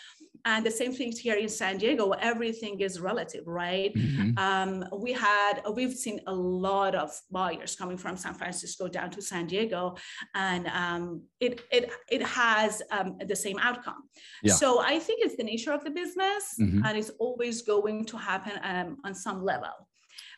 And 0.45 0.67
the 0.67 0.71
same 0.71 0.93
thing 0.93 1.13
here 1.13 1.37
in 1.37 1.49
San 1.49 1.79
Diego, 1.79 2.11
everything 2.11 2.81
is 2.81 2.99
relative, 3.01 3.47
right? 3.47 3.95
Mm-hmm. 3.95 4.39
Um, 4.39 4.85
we 4.93 5.13
had, 5.13 5.63
we've 5.75 5.95
seen 5.95 6.21
a 6.27 6.35
lot 6.35 6.95
of 6.95 7.13
buyers 7.31 7.77
coming 7.77 7.97
from 7.97 8.17
San 8.17 8.35
Francisco 8.35 8.89
down 8.89 9.11
to 9.11 9.23
San 9.23 9.47
Diego, 9.47 9.97
and 10.35 10.67
um, 10.67 11.23
it, 11.41 11.61
it, 11.71 11.91
it 12.11 12.23
has 12.23 12.83
um, 12.91 13.19
the 13.25 13.37
same 13.37 13.59
outcome. 13.61 14.03
Yeah. 14.43 14.55
So 14.55 14.81
I 14.81 14.99
think 14.99 15.21
it's 15.23 15.37
the 15.37 15.45
nature 15.45 15.73
of 15.73 15.85
the 15.85 15.91
business, 15.91 16.57
mm-hmm. 16.61 16.85
and 16.85 16.99
it's 16.99 17.11
always 17.21 17.63
going 17.63 18.05
to 18.07 18.17
happen 18.17 18.59
um, 18.65 18.97
on 19.05 19.15
some 19.15 19.45
level. 19.45 19.71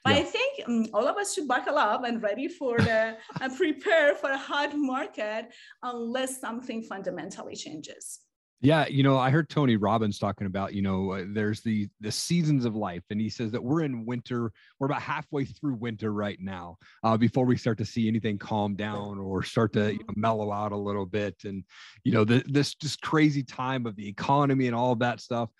But 0.04 0.14
yeah. 0.14 0.20
I 0.20 0.22
think 0.22 0.68
um, 0.68 0.86
all 0.92 1.08
of 1.08 1.16
us 1.16 1.34
should 1.34 1.48
buckle 1.48 1.78
up 1.78 2.04
and 2.04 2.22
ready 2.22 2.46
for 2.46 2.78
the 2.78 3.16
and 3.40 3.56
prepare 3.56 4.14
for 4.14 4.30
a 4.30 4.36
hot 4.36 4.76
market 4.76 5.46
unless 5.82 6.40
something 6.40 6.82
fundamentally 6.82 7.56
changes. 7.56 8.20
Yeah, 8.64 8.86
you 8.86 9.02
know, 9.02 9.18
I 9.18 9.28
heard 9.28 9.50
Tony 9.50 9.76
Robbins 9.76 10.18
talking 10.18 10.46
about, 10.46 10.72
you 10.72 10.80
know, 10.80 11.12
uh, 11.12 11.24
there's 11.28 11.60
the 11.60 11.86
the 12.00 12.10
seasons 12.10 12.64
of 12.64 12.74
life, 12.74 13.02
and 13.10 13.20
he 13.20 13.28
says 13.28 13.52
that 13.52 13.62
we're 13.62 13.82
in 13.82 14.06
winter. 14.06 14.50
We're 14.78 14.86
about 14.86 15.02
halfway 15.02 15.44
through 15.44 15.74
winter 15.74 16.14
right 16.14 16.38
now, 16.40 16.78
uh, 17.02 17.18
before 17.18 17.44
we 17.44 17.58
start 17.58 17.76
to 17.76 17.84
see 17.84 18.08
anything 18.08 18.38
calm 18.38 18.74
down 18.74 19.18
or 19.18 19.42
start 19.42 19.74
to 19.74 19.92
you 19.92 19.98
know, 19.98 20.14
mellow 20.16 20.50
out 20.50 20.72
a 20.72 20.78
little 20.78 21.04
bit. 21.04 21.44
And 21.44 21.62
you 22.04 22.12
know, 22.12 22.24
the, 22.24 22.42
this 22.46 22.74
just 22.74 23.02
crazy 23.02 23.42
time 23.42 23.84
of 23.84 23.96
the 23.96 24.08
economy 24.08 24.66
and 24.66 24.74
all 24.74 24.92
of 24.92 25.00
that 25.00 25.20
stuff. 25.20 25.50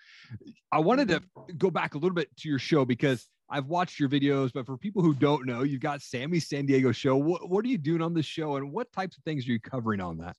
I 0.73 0.79
wanted 0.79 1.09
to 1.09 1.21
go 1.59 1.71
back 1.71 1.97
a 1.97 1.99
little 1.99 2.15
bit 2.15 2.35
to 2.39 2.49
your 2.49 2.59
show 2.59 2.87
because 2.87 3.29
I've 3.51 3.67
watched 3.67 4.01
your 4.01 4.09
videos, 4.09 4.51
but 4.51 4.65
for 4.65 4.79
people 4.79 5.03
who 5.03 5.13
don't 5.13 5.45
know, 5.45 5.63
you've 5.63 5.83
got 5.83 6.01
Sammy 6.01 6.41
San 6.41 6.65
Diego 6.65 6.91
show. 6.91 7.17
What 7.17 7.51
what 7.51 7.67
are 7.67 7.69
you 7.69 7.77
doing 7.77 8.01
on 8.01 8.15
the 8.15 8.23
show, 8.23 8.57
and 8.57 8.73
what 8.73 8.91
types 8.93 9.19
of 9.19 9.25
things 9.25 9.47
are 9.47 9.53
you 9.53 9.61
covering 9.61 10.01
on 10.01 10.17
that? 10.19 10.37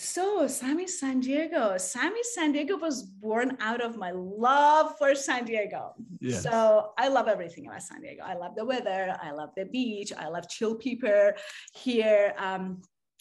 So, 0.00 0.46
Sammy 0.46 0.86
San 0.86 1.20
Diego. 1.20 1.76
Sammy 1.76 2.22
San 2.22 2.52
Diego 2.52 2.78
was 2.78 3.02
born 3.02 3.58
out 3.60 3.82
of 3.82 3.98
my 3.98 4.12
love 4.12 4.94
for 4.98 5.14
San 5.14 5.44
Diego. 5.44 5.92
Yes. 6.20 6.42
So, 6.42 6.92
I 6.96 7.08
love 7.08 7.28
everything 7.28 7.66
about 7.66 7.82
San 7.82 8.00
Diego. 8.00 8.22
I 8.24 8.34
love 8.34 8.54
the 8.56 8.64
weather. 8.64 9.14
I 9.22 9.32
love 9.32 9.50
the 9.56 9.66
beach. 9.66 10.10
I 10.16 10.28
love 10.28 10.48
chill 10.48 10.74
people 10.74 11.32
here. 11.74 12.34
Um, 12.38 12.80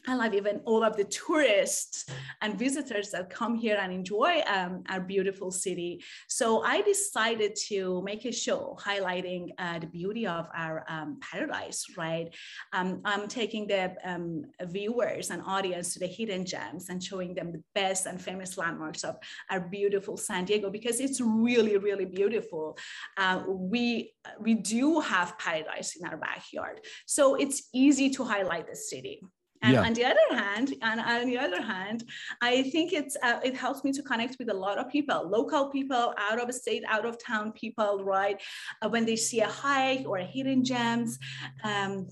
I 0.09 0.15
love 0.15 0.33
even 0.33 0.61
all 0.65 0.83
of 0.83 0.97
the 0.97 1.03
tourists 1.03 2.05
and 2.41 2.57
visitors 2.57 3.11
that 3.11 3.29
come 3.29 3.53
here 3.53 3.77
and 3.79 3.93
enjoy 3.93 4.41
um, 4.47 4.83
our 4.89 4.99
beautiful 4.99 5.51
city. 5.51 6.03
So 6.27 6.63
I 6.63 6.81
decided 6.81 7.55
to 7.67 8.01
make 8.01 8.25
a 8.25 8.31
show 8.31 8.75
highlighting 8.81 9.49
uh, 9.59 9.77
the 9.77 9.85
beauty 9.85 10.25
of 10.25 10.47
our 10.55 10.83
um, 10.89 11.19
paradise, 11.21 11.85
right? 11.95 12.33
Um, 12.73 13.01
I'm 13.05 13.27
taking 13.27 13.67
the 13.67 13.93
um, 14.03 14.45
viewers 14.63 15.29
and 15.29 15.43
audience 15.45 15.93
to 15.93 15.99
the 15.99 16.07
hidden 16.07 16.43
gems 16.43 16.89
and 16.89 17.03
showing 17.03 17.35
them 17.35 17.51
the 17.51 17.61
best 17.75 18.07
and 18.07 18.19
famous 18.19 18.57
landmarks 18.57 19.03
of 19.03 19.15
our 19.51 19.59
beautiful 19.59 20.17
San 20.17 20.45
Diego 20.45 20.71
because 20.71 20.99
it's 20.99 21.21
really, 21.21 21.77
really 21.77 22.05
beautiful. 22.05 22.79
Uh, 23.15 23.43
we, 23.47 24.11
we 24.39 24.55
do 24.55 25.01
have 25.01 25.37
paradise 25.37 25.95
in 25.95 26.07
our 26.07 26.17
backyard. 26.17 26.79
So 27.05 27.35
it's 27.35 27.69
easy 27.75 28.09
to 28.11 28.23
highlight 28.23 28.67
the 28.67 28.75
city. 28.75 29.21
And 29.61 29.73
yeah. 29.73 29.83
on 29.83 29.93
the 29.93 30.05
other 30.05 30.27
hand, 30.31 30.73
and 30.81 30.99
on 31.01 31.25
the 31.25 31.37
other 31.37 31.61
hand, 31.61 32.05
I 32.41 32.63
think 32.63 32.93
it's 32.93 33.17
uh, 33.21 33.39
it 33.43 33.55
helps 33.55 33.83
me 33.83 33.91
to 33.91 34.01
connect 34.01 34.37
with 34.39 34.49
a 34.49 34.53
lot 34.53 34.77
of 34.77 34.89
people, 34.89 35.27
local 35.29 35.69
people, 35.69 36.13
out 36.17 36.41
of 36.41 36.53
state, 36.53 36.83
out 36.87 37.05
of 37.05 37.21
town 37.23 37.51
people, 37.51 38.03
right? 38.03 38.41
Uh, 38.81 38.89
when 38.89 39.05
they 39.05 39.15
see 39.15 39.41
a 39.41 39.47
hike 39.47 40.05
or 40.07 40.17
a 40.17 40.25
hidden 40.25 40.63
gems. 40.63 41.19
Um, 41.63 42.07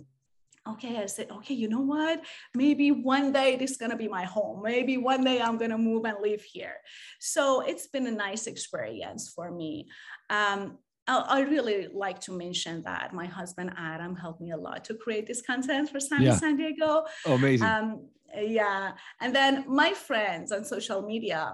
okay, 0.68 0.98
I 0.98 1.06
said, 1.06 1.32
okay, 1.32 1.54
you 1.54 1.70
know 1.70 1.82
what? 1.82 2.22
Maybe 2.54 2.92
one 2.92 3.32
day 3.32 3.56
this 3.56 3.72
is 3.72 3.78
gonna 3.78 3.96
be 3.96 4.08
my 4.08 4.26
home. 4.26 4.62
Maybe 4.64 4.98
one 4.98 5.24
day 5.24 5.42
I'm 5.42 5.58
gonna 5.58 5.78
move 5.78 6.06
and 6.06 6.18
live 6.22 6.42
here. 6.42 6.76
So 7.20 7.62
it's 7.62 7.88
been 7.88 8.08
a 8.08 8.12
nice 8.12 8.48
experience 8.48 9.32
for 9.34 9.52
me. 9.52 9.88
Um, 10.30 10.80
I 11.08 11.42
really 11.42 11.88
like 11.94 12.20
to 12.22 12.32
mention 12.32 12.84
that 12.84 13.14
my 13.14 13.26
husband 13.26 13.72
Adam 13.78 14.16
helped 14.16 14.42
me 14.42 14.52
a 14.52 14.58
lot 14.58 14.84
to 14.86 14.94
create 14.94 15.26
this 15.26 15.42
content 15.42 15.90
for 15.90 16.00
San, 16.00 16.22
yeah. 16.22 16.36
San 16.36 16.58
Diego. 16.58 17.06
Oh, 17.26 17.36
amazing. 17.36 17.68
Um, 17.68 18.08
yeah. 18.36 18.92
And 19.22 19.34
then 19.34 19.64
my 19.68 19.94
friends 19.94 20.52
on 20.52 20.66
social 20.66 21.02
media, 21.02 21.54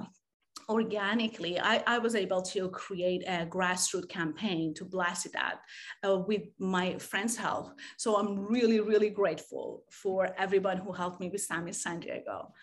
organically, 0.69 1.60
I, 1.60 1.83
I 1.86 2.00
was 2.00 2.15
able 2.15 2.41
to 2.41 2.69
create 2.69 3.24
a 3.27 3.45
grassroots 3.45 4.10
campaign 4.10 4.74
to 4.75 4.86
blast 4.86 5.25
it 5.25 5.36
out 5.36 5.60
uh, 6.07 6.19
with 6.19 6.43
my 6.57 6.98
friends' 6.98 7.38
help. 7.38 7.72
So 7.98 8.15
I'm 8.15 8.45
really, 8.45 8.79
really 8.79 9.10
grateful 9.10 9.83
for 9.91 10.29
everyone 10.38 10.77
who 10.77 10.91
helped 10.93 11.19
me 11.19 11.29
with 11.29 11.41
Sammy 11.41 11.74
San 11.74 12.00
Diego. 12.00 12.53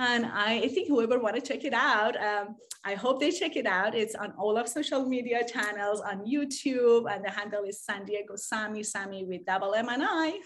And 0.00 0.24
I 0.24 0.66
think 0.68 0.88
whoever 0.88 1.18
want 1.18 1.36
to 1.36 1.42
check 1.42 1.62
it 1.64 1.74
out, 1.74 2.16
um, 2.16 2.56
I 2.84 2.94
hope 2.94 3.20
they 3.20 3.30
check 3.30 3.54
it 3.56 3.66
out. 3.66 3.94
It's 3.94 4.14
on 4.14 4.32
all 4.38 4.56
of 4.56 4.66
social 4.66 5.04
media 5.04 5.46
channels 5.46 6.00
on 6.00 6.24
YouTube, 6.24 7.04
and 7.12 7.22
the 7.22 7.30
handle 7.30 7.64
is 7.64 7.82
San 7.82 8.06
Diego 8.06 8.34
Sammi, 8.34 8.80
Sammi 8.80 9.28
with 9.28 9.44
double 9.44 9.74
M 9.74 9.90
and 9.90 10.02
I. 10.02 10.38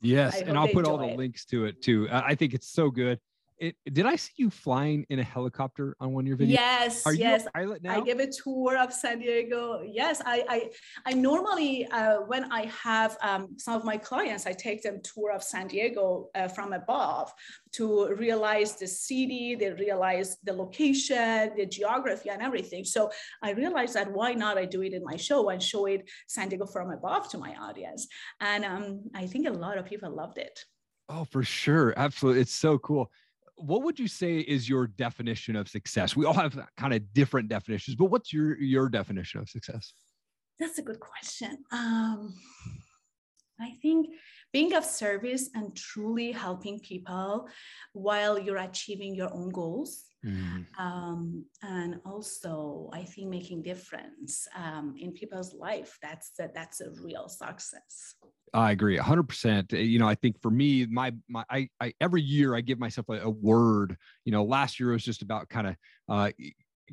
Yes, 0.00 0.40
and 0.40 0.56
I'll 0.56 0.68
put 0.68 0.86
all 0.86 0.96
the 0.96 1.08
it. 1.08 1.18
links 1.18 1.44
to 1.46 1.66
it 1.66 1.82
too. 1.82 2.08
I 2.10 2.34
think 2.34 2.54
it's 2.54 2.70
so 2.70 2.90
good. 2.90 3.20
It, 3.58 3.76
did 3.92 4.06
I 4.06 4.16
see 4.16 4.32
you 4.36 4.50
flying 4.50 5.06
in 5.10 5.18
a 5.18 5.22
helicopter 5.22 5.96
on 6.00 6.12
one 6.12 6.24
of 6.24 6.28
your 6.28 6.36
videos? 6.36 6.50
Yes, 6.50 7.06
Are 7.06 7.14
yes. 7.14 7.42
you 7.42 7.48
a 7.48 7.50
pilot 7.52 7.82
now? 7.82 7.96
I 7.96 8.00
give 8.00 8.18
a 8.18 8.26
tour 8.26 8.76
of 8.76 8.92
San 8.92 9.20
Diego. 9.20 9.82
Yes, 9.86 10.20
I 10.24 10.44
I, 10.48 10.70
I 11.06 11.12
normally 11.14 11.86
uh, 11.86 12.18
when 12.26 12.50
I 12.52 12.66
have 12.66 13.16
um, 13.22 13.56
some 13.58 13.74
of 13.74 13.84
my 13.84 13.96
clients, 13.96 14.46
I 14.46 14.52
take 14.52 14.82
them 14.82 15.00
tour 15.02 15.30
of 15.32 15.42
San 15.42 15.68
Diego 15.68 16.28
uh, 16.34 16.48
from 16.48 16.72
above 16.72 17.32
to 17.72 18.14
realize 18.14 18.76
the 18.76 18.86
city, 18.86 19.54
they 19.54 19.72
realize 19.72 20.36
the 20.44 20.52
location, 20.52 21.52
the 21.56 21.66
geography, 21.66 22.30
and 22.30 22.42
everything. 22.42 22.84
So 22.84 23.10
I 23.42 23.50
realized 23.52 23.94
that 23.94 24.10
why 24.10 24.32
not 24.34 24.58
I 24.58 24.64
do 24.64 24.82
it 24.82 24.92
in 24.92 25.04
my 25.04 25.16
show 25.16 25.48
and 25.50 25.62
show 25.62 25.86
it 25.86 26.08
San 26.26 26.48
Diego 26.48 26.66
from 26.66 26.90
above 26.90 27.28
to 27.30 27.38
my 27.38 27.54
audience, 27.54 28.08
and 28.40 28.64
um, 28.64 29.02
I 29.14 29.26
think 29.26 29.46
a 29.46 29.52
lot 29.52 29.78
of 29.78 29.84
people 29.84 30.10
loved 30.10 30.38
it. 30.38 30.64
Oh, 31.08 31.24
for 31.24 31.42
sure. 31.42 31.92
Absolutely. 31.98 32.40
It's 32.40 32.54
so 32.54 32.78
cool 32.78 33.10
what 33.56 33.82
would 33.82 33.98
you 33.98 34.08
say 34.08 34.38
is 34.38 34.68
your 34.68 34.86
definition 34.86 35.56
of 35.56 35.68
success? 35.68 36.16
We 36.16 36.26
all 36.26 36.34
have 36.34 36.58
kind 36.76 36.94
of 36.94 37.12
different 37.12 37.48
definitions, 37.48 37.96
but 37.96 38.06
what's 38.06 38.32
your 38.32 38.58
your 38.60 38.88
definition 38.88 39.40
of 39.40 39.48
success? 39.48 39.94
That's 40.58 40.78
a 40.78 40.82
good 40.82 41.00
question. 41.00 41.58
Um, 41.72 42.34
I 43.60 43.72
think 43.82 44.08
being 44.52 44.74
of 44.74 44.84
service 44.84 45.50
and 45.54 45.74
truly 45.76 46.32
helping 46.32 46.80
people 46.80 47.48
while 47.92 48.38
you're 48.38 48.58
achieving 48.58 49.14
your 49.14 49.32
own 49.32 49.50
goals. 49.50 50.04
Mm-hmm. 50.24 50.82
Um, 50.82 51.44
and 51.62 52.00
also, 52.06 52.88
I 52.92 53.02
think 53.02 53.28
making 53.28 53.62
difference 53.62 54.48
um, 54.56 54.94
in 54.98 55.12
people's 55.12 55.54
life. 55.54 55.98
That's 56.02 56.30
a, 56.40 56.48
that's 56.54 56.80
a 56.80 56.90
real 57.02 57.28
success. 57.28 58.14
I 58.54 58.70
agree 58.70 58.96
100%. 58.96 59.72
You 59.72 59.98
know, 59.98 60.08
I 60.08 60.14
think 60.14 60.40
for 60.40 60.50
me, 60.50 60.86
my, 60.86 61.12
my, 61.28 61.44
I, 61.50 61.68
I 61.80 61.92
every 62.00 62.22
year 62.22 62.54
I 62.54 62.60
give 62.60 62.78
myself 62.78 63.08
a, 63.08 63.14
a 63.14 63.30
word, 63.30 63.96
you 64.24 64.32
know, 64.32 64.44
last 64.44 64.78
year 64.78 64.92
was 64.92 65.04
just 65.04 65.22
about 65.22 65.48
kind 65.48 65.66
of, 65.66 65.76
uh, 66.08 66.30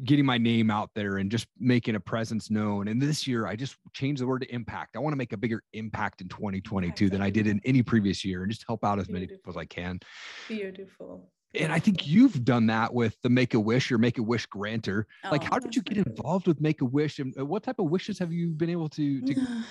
getting 0.04 0.26
my 0.26 0.38
name 0.38 0.72
out 0.72 0.90
there 0.96 1.18
and 1.18 1.30
just 1.30 1.48
making 1.60 1.96
a 1.96 2.00
presence 2.00 2.50
known. 2.50 2.88
And 2.88 3.02
this 3.02 3.28
year, 3.28 3.48
I 3.48 3.56
just 3.56 3.76
changed 3.94 4.22
the 4.22 4.28
word 4.28 4.42
to 4.42 4.54
impact. 4.54 4.96
I 4.96 5.00
want 5.00 5.14
to 5.14 5.18
make 5.18 5.34
a 5.34 5.38
bigger 5.38 5.64
impact 5.74 6.22
in 6.22 6.30
2022 6.30 7.10
than 7.10 7.22
I 7.22 7.30
did 7.30 7.48
in 7.48 7.62
any 7.66 7.84
previous 7.84 8.24
year 8.24 8.44
and 8.44 8.52
just 8.52 8.66
help 8.68 8.84
out 8.84 9.00
as 9.00 9.08
Beautiful. 9.08 9.14
many 9.14 9.28
people 9.28 9.52
as 9.52 9.58
I 9.58 9.66
can. 9.66 10.00
Beautiful. 10.48 11.30
And 11.54 11.72
I 11.72 11.80
think 11.80 12.08
you've 12.08 12.46
done 12.46 12.68
that 12.68 12.94
with 12.94 13.18
the 13.24 13.30
Make 13.30 13.54
a 13.54 13.60
Wish 13.60 13.92
or 13.92 13.98
Make 13.98 14.18
a 14.18 14.24
Wish 14.24 14.46
granter. 14.46 15.06
Like, 15.30 15.44
oh, 15.44 15.48
how 15.52 15.60
did 15.60 15.76
you 15.76 15.82
get 15.82 15.98
involved 15.98 16.48
with 16.48 16.62
Make 16.62 16.80
a 16.82 16.86
Wish, 16.86 17.20
and 17.20 17.38
uh, 17.38 17.46
what 17.46 17.64
type 17.64 17.80
of 17.80 17.88
wishes 17.90 18.18
have 18.20 18.32
you 18.32 18.50
been 18.50 18.70
able 18.70 18.88
to? 18.90 19.22
to- 19.22 19.36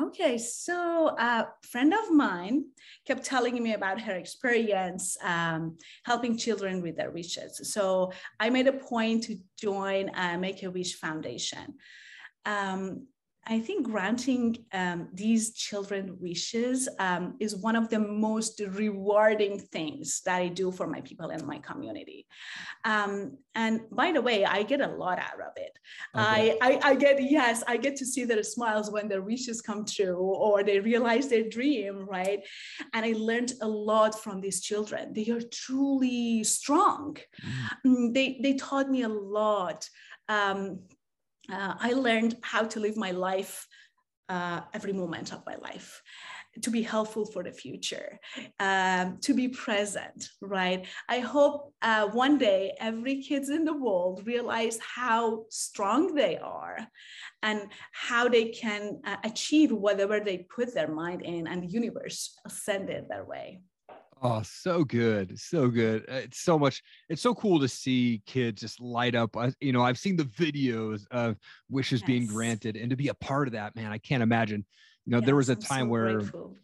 Okay, 0.00 0.38
so 0.38 1.14
a 1.16 1.46
friend 1.62 1.94
of 1.94 2.10
mine 2.10 2.64
kept 3.06 3.24
telling 3.24 3.62
me 3.62 3.74
about 3.74 4.00
her 4.00 4.14
experience 4.16 5.16
um, 5.22 5.76
helping 6.02 6.36
children 6.36 6.82
with 6.82 6.96
their 6.96 7.12
wishes. 7.12 7.60
So 7.72 8.10
I 8.40 8.50
made 8.50 8.66
a 8.66 8.72
point 8.72 9.22
to 9.24 9.36
join 9.56 10.10
a 10.16 10.36
Make 10.36 10.64
a 10.64 10.70
Wish 10.70 10.96
Foundation. 10.96 11.74
Um, 12.44 13.06
I 13.46 13.60
think 13.60 13.86
granting 13.86 14.56
um, 14.72 15.08
these 15.12 15.52
children 15.54 16.16
wishes 16.20 16.88
um, 16.98 17.36
is 17.40 17.56
one 17.56 17.76
of 17.76 17.88
the 17.90 17.98
most 17.98 18.60
rewarding 18.60 19.58
things 19.58 20.22
that 20.24 20.36
I 20.36 20.48
do 20.48 20.72
for 20.72 20.86
my 20.86 21.00
people 21.02 21.30
in 21.30 21.46
my 21.46 21.58
community. 21.58 22.26
Um, 22.84 23.36
and 23.54 23.82
by 23.90 24.12
the 24.12 24.22
way, 24.22 24.44
I 24.44 24.62
get 24.62 24.80
a 24.80 24.88
lot 24.88 25.18
out 25.18 25.40
of 25.40 25.52
it. 25.56 25.78
Okay. 26.16 26.56
I, 26.60 26.78
I, 26.82 26.90
I, 26.90 26.94
get, 26.94 27.22
yes, 27.22 27.62
I 27.66 27.76
get 27.76 27.96
to 27.96 28.06
see 28.06 28.24
their 28.24 28.42
smiles 28.42 28.90
when 28.90 29.08
their 29.08 29.22
wishes 29.22 29.60
come 29.60 29.84
true 29.84 30.16
or 30.16 30.62
they 30.62 30.80
realize 30.80 31.28
their 31.28 31.48
dream, 31.48 32.06
right? 32.06 32.40
And 32.94 33.04
I 33.04 33.12
learned 33.16 33.52
a 33.60 33.68
lot 33.68 34.20
from 34.22 34.40
these 34.40 34.60
children. 34.62 35.12
They 35.12 35.28
are 35.30 35.40
truly 35.40 36.44
strong. 36.44 37.16
Mm. 37.86 38.14
They, 38.14 38.40
they 38.42 38.54
taught 38.54 38.90
me 38.90 39.02
a 39.02 39.08
lot. 39.08 39.88
Uh, 41.50 41.74
I 41.78 41.92
learned 41.92 42.36
how 42.42 42.64
to 42.64 42.80
live 42.80 42.96
my 42.96 43.10
life 43.10 43.66
uh, 44.28 44.62
every 44.72 44.92
moment 44.92 45.32
of 45.32 45.44
my 45.46 45.56
life 45.56 46.02
to 46.62 46.70
be 46.70 46.82
helpful 46.82 47.26
for 47.26 47.42
the 47.42 47.52
future, 47.52 48.18
um, 48.60 49.18
to 49.20 49.34
be 49.34 49.48
present, 49.48 50.28
right? 50.40 50.86
I 51.08 51.18
hope 51.18 51.72
uh, 51.82 52.06
one 52.08 52.38
day 52.38 52.74
every 52.78 53.22
kids 53.22 53.48
in 53.48 53.64
the 53.64 53.76
world 53.76 54.26
realize 54.26 54.78
how 54.78 55.46
strong 55.50 56.14
they 56.14 56.38
are 56.38 56.78
and 57.42 57.68
how 57.92 58.28
they 58.28 58.50
can 58.50 59.00
uh, 59.04 59.16
achieve 59.24 59.72
whatever 59.72 60.20
they 60.20 60.46
put 60.54 60.74
their 60.74 60.88
mind 60.88 61.22
in 61.22 61.46
and 61.46 61.62
the 61.62 61.68
universe 61.68 62.38
send 62.48 62.88
it 62.88 63.08
their 63.08 63.24
way. 63.24 63.60
Oh, 64.26 64.40
so 64.42 64.84
good. 64.84 65.38
So 65.38 65.68
good. 65.68 66.04
Uh, 66.10 66.14
it's 66.14 66.40
so 66.40 66.58
much. 66.58 66.82
It's 67.10 67.20
so 67.20 67.34
cool 67.34 67.60
to 67.60 67.68
see 67.68 68.22
kids 68.24 68.62
just 68.62 68.80
light 68.80 69.14
up. 69.14 69.36
You 69.60 69.72
know, 69.72 69.82
I've 69.82 69.98
seen 69.98 70.16
the 70.16 70.24
videos 70.24 71.06
of 71.10 71.36
wishes 71.68 72.00
yes. 72.00 72.06
being 72.06 72.26
granted 72.26 72.76
and 72.76 72.88
to 72.88 72.96
be 72.96 73.08
a 73.08 73.14
part 73.14 73.48
of 73.48 73.52
that, 73.52 73.76
man, 73.76 73.92
I 73.92 73.98
can't 73.98 74.22
imagine. 74.22 74.64
You 75.04 75.10
know, 75.10 75.18
yes, 75.18 75.26
there 75.26 75.36
was 75.36 75.50
a 75.50 75.54
time 75.54 75.86
so 75.86 75.90
where 75.90 76.18
grateful. 76.20 76.56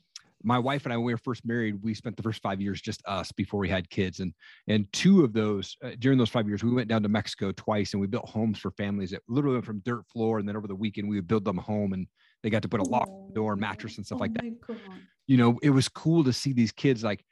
my 0.42 0.58
wife 0.58 0.86
and 0.86 0.92
I, 0.94 0.96
when 0.96 1.04
we 1.04 1.12
were 1.12 1.18
first 1.18 1.44
married, 1.44 1.82
we 1.82 1.92
spent 1.92 2.16
the 2.16 2.22
first 2.22 2.40
five 2.40 2.62
years 2.62 2.80
just 2.80 3.02
us 3.06 3.30
before 3.30 3.60
we 3.60 3.68
had 3.68 3.90
kids. 3.90 4.20
And, 4.20 4.32
and 4.66 4.90
two 4.94 5.22
of 5.22 5.34
those, 5.34 5.76
uh, 5.84 5.90
during 5.98 6.16
those 6.16 6.30
five 6.30 6.48
years, 6.48 6.64
we 6.64 6.72
went 6.72 6.88
down 6.88 7.02
to 7.02 7.10
Mexico 7.10 7.52
twice 7.52 7.92
and 7.92 8.00
we 8.00 8.06
built 8.06 8.26
homes 8.26 8.58
for 8.58 8.70
families 8.70 9.10
that 9.10 9.20
literally 9.28 9.56
went 9.56 9.66
from 9.66 9.82
dirt 9.84 10.06
floor. 10.06 10.38
And 10.38 10.48
then 10.48 10.56
over 10.56 10.66
the 10.66 10.74
weekend, 10.74 11.10
we 11.10 11.16
would 11.16 11.28
build 11.28 11.44
them 11.44 11.58
a 11.58 11.62
home 11.62 11.92
and 11.92 12.06
they 12.42 12.48
got 12.48 12.62
to 12.62 12.68
put 12.68 12.80
a 12.80 12.84
lock 12.84 13.10
door 13.34 13.54
mattress 13.54 13.98
and 13.98 14.06
stuff 14.06 14.16
oh 14.16 14.20
like 14.20 14.32
that. 14.32 14.66
God. 14.66 14.78
You 15.26 15.36
know, 15.36 15.58
it 15.62 15.70
was 15.70 15.90
cool 15.90 16.24
to 16.24 16.32
see 16.32 16.54
these 16.54 16.72
kids 16.72 17.04
like, 17.04 17.22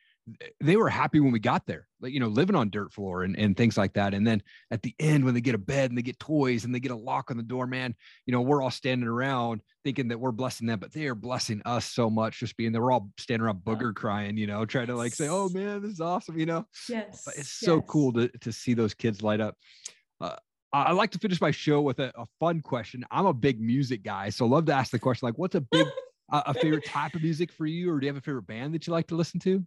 they 0.61 0.77
were 0.77 0.89
happy 0.89 1.21
when 1.21 1.33
we 1.33 1.39
got 1.39 1.67
there, 1.67 1.87
like, 2.01 2.13
you 2.13 2.21
know, 2.21 2.29
living 2.29 2.57
on 2.57 2.71
dirt 2.71 2.93
floor 2.93 3.23
and, 3.23 3.39
and 3.39 3.57
things 3.57 3.77
like 3.77 3.93
that. 3.95 4.15
And 4.15 4.27
then 4.27 4.43
at 4.71 4.83
the 4.83 4.95
end, 4.99 5.25
when 5.25 5.35
they 5.35 5.41
get 5.41 5.55
a 5.55 5.59
bed 5.59 5.91
and 5.91 5.99
they 5.99 6.03
get 6.03 6.19
toys 6.19 6.65
and 6.65 6.75
they 6.75 6.81
get 6.81 6.91
a 6.91 6.97
lock 6.97 7.31
on 7.31 7.37
the 7.37 7.43
door, 7.43 7.67
man, 7.67 7.95
you 8.27 8.33
know, 8.33 8.41
we're 8.41 8.63
all 8.63 8.71
standing 8.71 9.09
around 9.09 9.63
thinking 9.85 10.09
that 10.09 10.19
we're 10.19 10.33
blessing 10.33 10.67
them, 10.67 10.79
but 10.79 10.93
they 10.93 11.07
are 11.07 11.15
blessing 11.15 11.63
us 11.65 11.85
so 11.87 12.11
much 12.11 12.41
just 12.41 12.57
being 12.57 12.73
there. 12.73 12.83
We're 12.83 12.93
all 12.93 13.11
standing 13.19 13.45
around 13.45 13.61
booger 13.65 13.95
crying, 13.95 14.37
you 14.37 14.47
know, 14.47 14.65
trying 14.65 14.89
to 14.89 14.97
like 14.97 15.15
say, 15.15 15.29
oh 15.29 15.49
man, 15.49 15.83
this 15.83 15.93
is 15.93 16.01
awesome, 16.01 16.39
you 16.39 16.47
know? 16.47 16.67
Yes. 16.89 17.23
But 17.25 17.37
it's 17.37 17.53
so 17.53 17.77
yes. 17.77 17.85
cool 17.87 18.13
to, 18.15 18.29
to 18.29 18.53
see 18.53 18.75
those 18.75 18.95
kids 18.95 19.23
light 19.23 19.41
up. 19.41 19.57
Uh, 20.21 20.37
I 20.73 20.93
like 20.93 21.11
to 21.13 21.19
finish 21.19 21.41
my 21.41 21.51
show 21.51 21.81
with 21.81 21.99
a, 21.99 22.13
a, 22.15 22.27
fun 22.39 22.61
question. 22.61 23.05
I'm 23.11 23.25
a 23.25 23.33
big 23.33 23.59
music 23.59 24.03
guy, 24.03 24.29
so 24.29 24.45
love 24.45 24.67
to 24.67 24.75
ask 24.75 24.91
the 24.91 24.99
question 24.99 25.27
like, 25.27 25.39
what's 25.39 25.55
a 25.55 25.63
big, 25.63 25.87
a 26.33 26.53
favorite 26.53 26.85
type 26.85 27.15
of 27.15 27.23
music 27.23 27.51
for 27.51 27.65
you, 27.65 27.91
or 27.91 27.99
do 27.99 28.07
you 28.07 28.13
have 28.13 28.19
a 28.19 28.25
favorite 28.25 28.47
band 28.47 28.75
that 28.75 28.87
you 28.87 28.93
like 28.93 29.07
to 29.07 29.15
listen 29.15 29.41
to? 29.41 29.65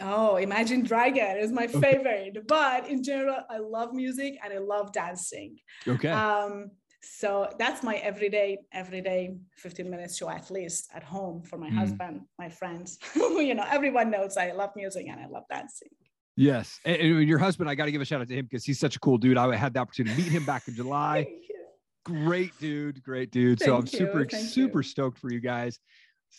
Oh, 0.00 0.36
Imagine 0.36 0.82
Dragon 0.82 1.36
is 1.38 1.52
my 1.52 1.66
favorite. 1.66 2.46
but 2.46 2.88
in 2.88 3.02
general, 3.02 3.38
I 3.48 3.58
love 3.58 3.92
music 3.92 4.38
and 4.42 4.52
I 4.52 4.58
love 4.58 4.92
dancing. 4.92 5.58
Okay. 5.86 6.08
Um, 6.08 6.70
so 7.02 7.48
that's 7.58 7.82
my 7.82 7.96
everyday, 7.96 8.58
everyday 8.72 9.36
15 9.56 9.88
minutes 9.88 10.16
show 10.16 10.28
at 10.28 10.50
least 10.50 10.90
at 10.94 11.02
home 11.04 11.42
for 11.42 11.58
my 11.58 11.68
mm. 11.68 11.74
husband, 11.74 12.22
my 12.38 12.48
friends. 12.48 12.98
you 13.14 13.54
know, 13.54 13.64
everyone 13.70 14.10
knows 14.10 14.36
I 14.36 14.52
love 14.52 14.70
music 14.74 15.06
and 15.08 15.20
I 15.20 15.26
love 15.26 15.44
dancing. 15.50 15.88
Yes. 16.36 16.80
And, 16.84 16.96
and 16.96 17.28
your 17.28 17.38
husband, 17.38 17.70
I 17.70 17.74
got 17.74 17.84
to 17.84 17.92
give 17.92 18.00
a 18.00 18.04
shout 18.04 18.20
out 18.20 18.28
to 18.28 18.34
him 18.34 18.46
because 18.46 18.64
he's 18.64 18.80
such 18.80 18.96
a 18.96 19.00
cool 19.00 19.18
dude. 19.18 19.36
I 19.36 19.54
had 19.54 19.74
the 19.74 19.80
opportunity 19.80 20.16
to 20.16 20.22
meet 20.22 20.32
him 20.32 20.44
back 20.44 20.66
in 20.66 20.74
July. 20.74 21.26
Great 22.04 22.58
dude. 22.58 23.02
Great 23.02 23.30
dude. 23.30 23.60
Thank 23.60 23.66
so 23.66 23.76
I'm 23.76 23.86
super, 23.86 24.26
super 24.30 24.80
you. 24.80 24.82
stoked 24.82 25.18
for 25.18 25.32
you 25.32 25.40
guys. 25.40 25.78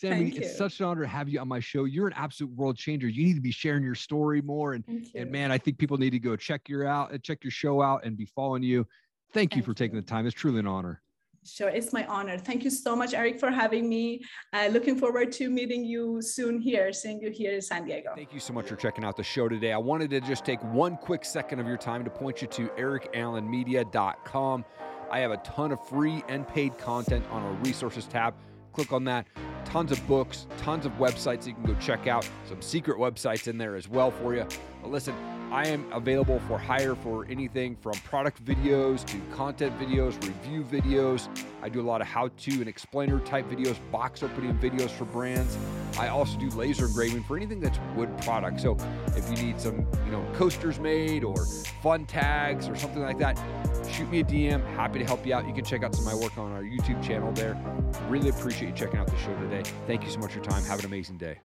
Sammi, 0.02 0.36
it's 0.36 0.56
such 0.56 0.80
an 0.80 0.86
honor 0.86 1.02
to 1.02 1.08
have 1.08 1.28
you 1.28 1.40
on 1.40 1.48
my 1.48 1.60
show. 1.60 1.84
You're 1.84 2.06
an 2.06 2.12
absolute 2.16 2.52
world 2.54 2.76
changer. 2.76 3.08
You 3.08 3.24
need 3.24 3.34
to 3.34 3.40
be 3.40 3.50
sharing 3.50 3.82
your 3.82 3.94
story 3.94 4.42
more. 4.42 4.74
And, 4.74 4.84
and 5.14 5.30
man, 5.30 5.50
I 5.50 5.58
think 5.58 5.78
people 5.78 5.96
need 5.96 6.10
to 6.10 6.18
go 6.18 6.36
check 6.36 6.68
your 6.68 6.86
out, 6.86 7.14
uh, 7.14 7.18
check 7.18 7.42
your 7.42 7.50
show 7.50 7.80
out 7.80 8.04
and 8.04 8.16
be 8.16 8.26
following 8.26 8.62
you. 8.62 8.86
Thank, 9.32 9.52
Thank 9.52 9.56
you 9.56 9.62
for 9.62 9.70
you. 9.70 9.74
taking 9.74 9.96
the 9.96 10.02
time. 10.02 10.26
It's 10.26 10.34
truly 10.34 10.60
an 10.60 10.66
honor. 10.66 11.02
Sure, 11.46 11.68
it's 11.68 11.92
my 11.92 12.04
honor. 12.06 12.36
Thank 12.36 12.64
you 12.64 12.70
so 12.70 12.96
much, 12.96 13.14
Erik, 13.14 13.38
for 13.38 13.50
having 13.50 13.88
me. 13.88 14.20
Uh, 14.52 14.68
looking 14.72 14.98
forward 14.98 15.30
to 15.32 15.48
meeting 15.48 15.84
you 15.84 16.20
soon 16.20 16.60
here, 16.60 16.92
seeing 16.92 17.20
you 17.20 17.30
here 17.30 17.54
in 17.54 17.62
San 17.62 17.84
Diego. 17.86 18.10
Thank 18.16 18.34
you 18.34 18.40
so 18.40 18.52
much 18.52 18.66
for 18.66 18.74
checking 18.74 19.04
out 19.04 19.16
the 19.16 19.22
show 19.22 19.48
today. 19.48 19.72
I 19.72 19.78
wanted 19.78 20.10
to 20.10 20.20
just 20.20 20.44
take 20.44 20.62
one 20.64 20.96
quick 20.96 21.24
second 21.24 21.60
of 21.60 21.66
your 21.66 21.76
time 21.76 22.04
to 22.04 22.10
point 22.10 22.42
you 22.42 22.48
to 22.48 22.68
ericallenmedia.com. 22.70 24.64
I 25.08 25.20
have 25.20 25.30
a 25.30 25.36
ton 25.38 25.70
of 25.70 25.88
free 25.88 26.24
and 26.28 26.48
paid 26.48 26.76
content 26.78 27.24
on 27.30 27.42
our 27.42 27.52
resources 27.62 28.06
tab. 28.06 28.34
Click 28.76 28.92
on 28.92 29.04
that 29.04 29.26
tons 29.64 29.90
of 29.90 30.06
books, 30.06 30.46
tons 30.58 30.86
of 30.86 30.92
websites 30.92 31.46
you 31.46 31.54
can 31.54 31.62
go 31.64 31.74
check 31.80 32.06
out, 32.06 32.28
some 32.48 32.60
secret 32.62 32.98
websites 32.98 33.48
in 33.48 33.58
there 33.58 33.74
as 33.74 33.88
well 33.88 34.10
for 34.10 34.34
you. 34.34 34.46
But 34.80 34.90
listen, 34.90 35.14
I 35.50 35.68
am 35.68 35.90
available 35.92 36.40
for 36.40 36.58
hire 36.58 36.94
for 36.96 37.24
anything 37.26 37.76
from 37.76 37.92
product 38.04 38.44
videos 38.44 39.04
to 39.06 39.18
content 39.34 39.78
videos, 39.78 40.14
review 40.26 40.64
videos. 40.64 41.28
I 41.62 41.68
do 41.68 41.80
a 41.80 41.86
lot 41.86 42.00
of 42.00 42.06
how 42.06 42.28
to 42.28 42.52
and 42.52 42.68
explainer 42.68 43.20
type 43.20 43.48
videos, 43.48 43.78
box 43.92 44.22
opening 44.22 44.54
videos 44.58 44.90
for 44.90 45.04
brands. 45.04 45.56
I 45.98 46.08
also 46.08 46.36
do 46.38 46.48
laser 46.50 46.86
engraving 46.86 47.22
for 47.24 47.36
anything 47.36 47.60
that's 47.60 47.78
wood 47.94 48.10
product. 48.22 48.60
So 48.60 48.76
if 49.16 49.30
you 49.30 49.46
need 49.46 49.60
some, 49.60 49.86
you 50.04 50.10
know, 50.10 50.26
coasters 50.34 50.80
made 50.80 51.22
or 51.22 51.46
fun 51.80 52.06
tags 52.06 52.68
or 52.68 52.74
something 52.74 53.02
like 53.02 53.18
that, 53.18 53.40
shoot 53.90 54.10
me 54.10 54.20
a 54.20 54.24
DM. 54.24 54.66
Happy 54.74 54.98
to 54.98 55.04
help 55.04 55.24
you 55.24 55.32
out. 55.32 55.46
You 55.46 55.54
can 55.54 55.64
check 55.64 55.84
out 55.84 55.94
some 55.94 56.06
of 56.06 56.12
my 56.12 56.20
work 56.20 56.36
on 56.38 56.52
our 56.52 56.62
YouTube 56.62 57.02
channel 57.02 57.32
there. 57.32 57.56
Really 58.08 58.30
appreciate 58.30 58.68
you 58.68 58.74
checking 58.74 58.98
out 58.98 59.06
the 59.06 59.16
show 59.18 59.34
today. 59.36 59.62
Thank 59.86 60.02
you 60.02 60.10
so 60.10 60.18
much 60.18 60.32
for 60.32 60.38
your 60.38 60.44
time. 60.44 60.64
Have 60.64 60.80
an 60.80 60.86
amazing 60.86 61.18
day. 61.18 61.38